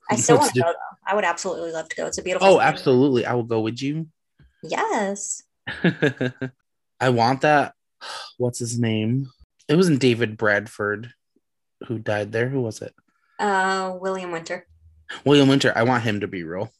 I 0.09 0.15
still 0.17 0.37
want 0.37 0.53
to 0.53 0.61
go 0.61 0.67
though. 0.67 0.97
I 1.05 1.15
would 1.15 1.23
absolutely 1.23 1.71
love 1.71 1.89
to 1.89 1.95
go. 1.95 2.05
It's 2.07 2.17
a 2.17 2.23
beautiful. 2.23 2.47
Oh, 2.47 2.53
city. 2.53 2.63
absolutely. 2.63 3.25
I 3.25 3.33
will 3.33 3.43
go 3.43 3.61
with 3.61 3.81
you. 3.81 4.07
Yes. 4.63 5.43
I 6.99 7.09
want 7.09 7.41
that. 7.41 7.73
What's 8.37 8.59
his 8.59 8.79
name? 8.79 9.29
It 9.67 9.75
wasn't 9.75 9.99
David 9.99 10.37
Bradford 10.37 11.13
who 11.87 11.99
died 11.99 12.31
there. 12.31 12.49
Who 12.49 12.61
was 12.61 12.81
it? 12.81 12.93
Uh, 13.37 13.95
William 13.99 14.31
Winter. 14.31 14.65
William 15.25 15.47
Winter. 15.47 15.71
I 15.75 15.83
want 15.83 16.03
him 16.03 16.19
to 16.21 16.27
be 16.27 16.43
real. 16.43 16.71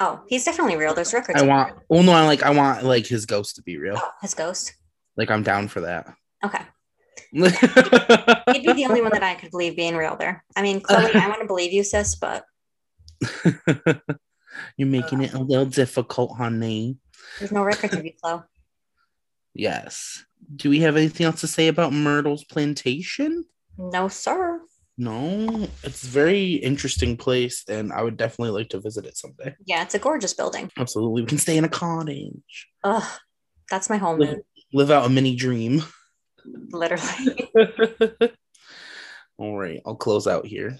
Oh, 0.00 0.22
he's 0.28 0.44
definitely 0.44 0.76
real. 0.76 0.94
There's 0.94 1.12
records. 1.12 1.42
I 1.42 1.44
want. 1.44 1.76
Well, 1.88 2.02
no, 2.02 2.12
I 2.12 2.24
like. 2.24 2.42
I 2.42 2.50
want 2.50 2.84
like 2.84 3.06
his 3.06 3.26
ghost 3.26 3.56
to 3.56 3.62
be 3.62 3.76
real. 3.78 3.96
Oh, 3.98 4.10
his 4.22 4.34
ghost. 4.34 4.74
Like 5.16 5.30
I'm 5.30 5.42
down 5.42 5.68
for 5.68 5.80
that. 5.80 6.14
Okay. 6.44 6.62
He'd 7.32 7.42
be 8.64 8.72
the 8.72 8.86
only 8.88 9.02
one 9.02 9.10
that 9.12 9.22
I 9.22 9.34
could 9.34 9.50
believe 9.50 9.76
being 9.76 9.96
real 9.96 10.16
there. 10.16 10.44
I 10.56 10.62
mean, 10.62 10.80
Chloe, 10.80 11.12
I 11.14 11.28
want 11.28 11.40
to 11.40 11.46
believe 11.46 11.72
you, 11.72 11.82
sis, 11.82 12.14
but 12.14 12.44
You're 14.76 14.88
making 14.88 15.22
it 15.22 15.34
a 15.34 15.38
little 15.42 15.66
difficult, 15.66 16.36
honey. 16.36 16.96
there's 17.38 17.52
no 17.52 17.62
records 17.62 17.94
of 17.94 18.04
you, 18.04 18.12
Chloe. 18.22 18.42
Yes. 19.54 20.24
Do 20.54 20.70
we 20.70 20.80
have 20.80 20.96
anything 20.96 21.26
else 21.26 21.40
to 21.40 21.46
say 21.46 21.68
about 21.68 21.92
Myrtle's 21.92 22.44
plantation? 22.44 23.44
No, 23.76 24.08
sir. 24.08 24.60
No, 25.00 25.68
it's 25.84 26.02
a 26.02 26.08
very 26.08 26.54
interesting 26.54 27.16
place, 27.16 27.62
and 27.68 27.92
I 27.92 28.02
would 28.02 28.16
definitely 28.16 28.50
like 28.50 28.68
to 28.70 28.80
visit 28.80 29.04
it 29.06 29.16
someday. 29.16 29.54
Yeah, 29.64 29.82
it's 29.84 29.94
a 29.94 29.98
gorgeous 30.00 30.34
building. 30.34 30.72
Absolutely, 30.76 31.22
we 31.22 31.28
can 31.28 31.38
stay 31.38 31.56
in 31.56 31.64
a 31.64 31.68
cottage, 31.68 32.68
Ugh, 32.82 33.18
that's 33.70 33.88
my 33.88 33.96
home 33.96 34.18
live, 34.18 34.38
live 34.72 34.90
out 34.90 35.06
a 35.06 35.08
mini 35.08 35.36
dream. 35.36 35.84
literally. 36.72 37.48
All 39.38 39.56
right, 39.56 39.80
I'll 39.86 39.94
close 39.94 40.26
out 40.26 40.46
here. 40.46 40.78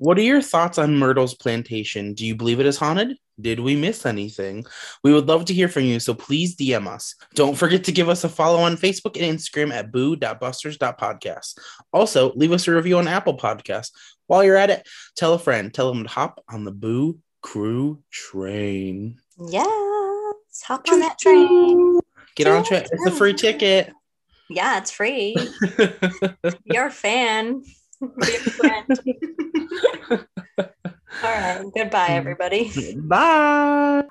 What 0.00 0.16
are 0.16 0.22
your 0.22 0.40
thoughts 0.40 0.78
on 0.78 0.96
Myrtle's 0.96 1.34
plantation? 1.34 2.14
Do 2.14 2.24
you 2.24 2.34
believe 2.34 2.58
it 2.58 2.64
is 2.64 2.78
haunted? 2.78 3.18
Did 3.38 3.60
we 3.60 3.76
miss 3.76 4.06
anything? 4.06 4.64
We 5.04 5.12
would 5.12 5.28
love 5.28 5.44
to 5.44 5.52
hear 5.52 5.68
from 5.68 5.82
you, 5.82 6.00
so 6.00 6.14
please 6.14 6.56
DM 6.56 6.86
us. 6.86 7.14
Don't 7.34 7.54
forget 7.54 7.84
to 7.84 7.92
give 7.92 8.08
us 8.08 8.24
a 8.24 8.30
follow 8.30 8.60
on 8.60 8.78
Facebook 8.78 9.20
and 9.20 9.38
Instagram 9.38 9.74
at 9.74 9.92
boo.busters.podcast. 9.92 11.58
Also, 11.92 12.32
leave 12.32 12.50
us 12.52 12.66
a 12.66 12.72
review 12.74 12.96
on 12.96 13.08
Apple 13.08 13.36
Podcasts. 13.36 13.90
While 14.26 14.42
you're 14.42 14.56
at 14.56 14.70
it, 14.70 14.88
tell 15.16 15.34
a 15.34 15.38
friend, 15.38 15.72
tell 15.72 15.92
them 15.92 16.04
to 16.04 16.08
hop 16.08 16.42
on 16.48 16.64
the 16.64 16.72
Boo 16.72 17.18
Crew 17.42 18.02
train. 18.10 19.20
yes, 19.50 19.66
hop 20.64 20.86
on 20.90 21.00
that 21.00 21.18
train. 21.18 22.00
Get 22.36 22.46
on 22.46 22.64
train. 22.64 22.84
It's 22.90 23.06
a 23.06 23.10
free 23.10 23.34
ticket. 23.34 23.92
Yeah, 24.48 24.78
it's 24.78 24.90
free. 24.90 25.36
You're 26.64 26.86
a 26.86 26.90
fan. 26.90 27.62
Be 28.00 28.34
a 28.34 28.40
friend. 28.50 29.00
All 31.22 31.30
right. 31.30 31.64
Goodbye, 31.74 32.12
everybody. 32.12 32.72
Bye. 32.96 34.04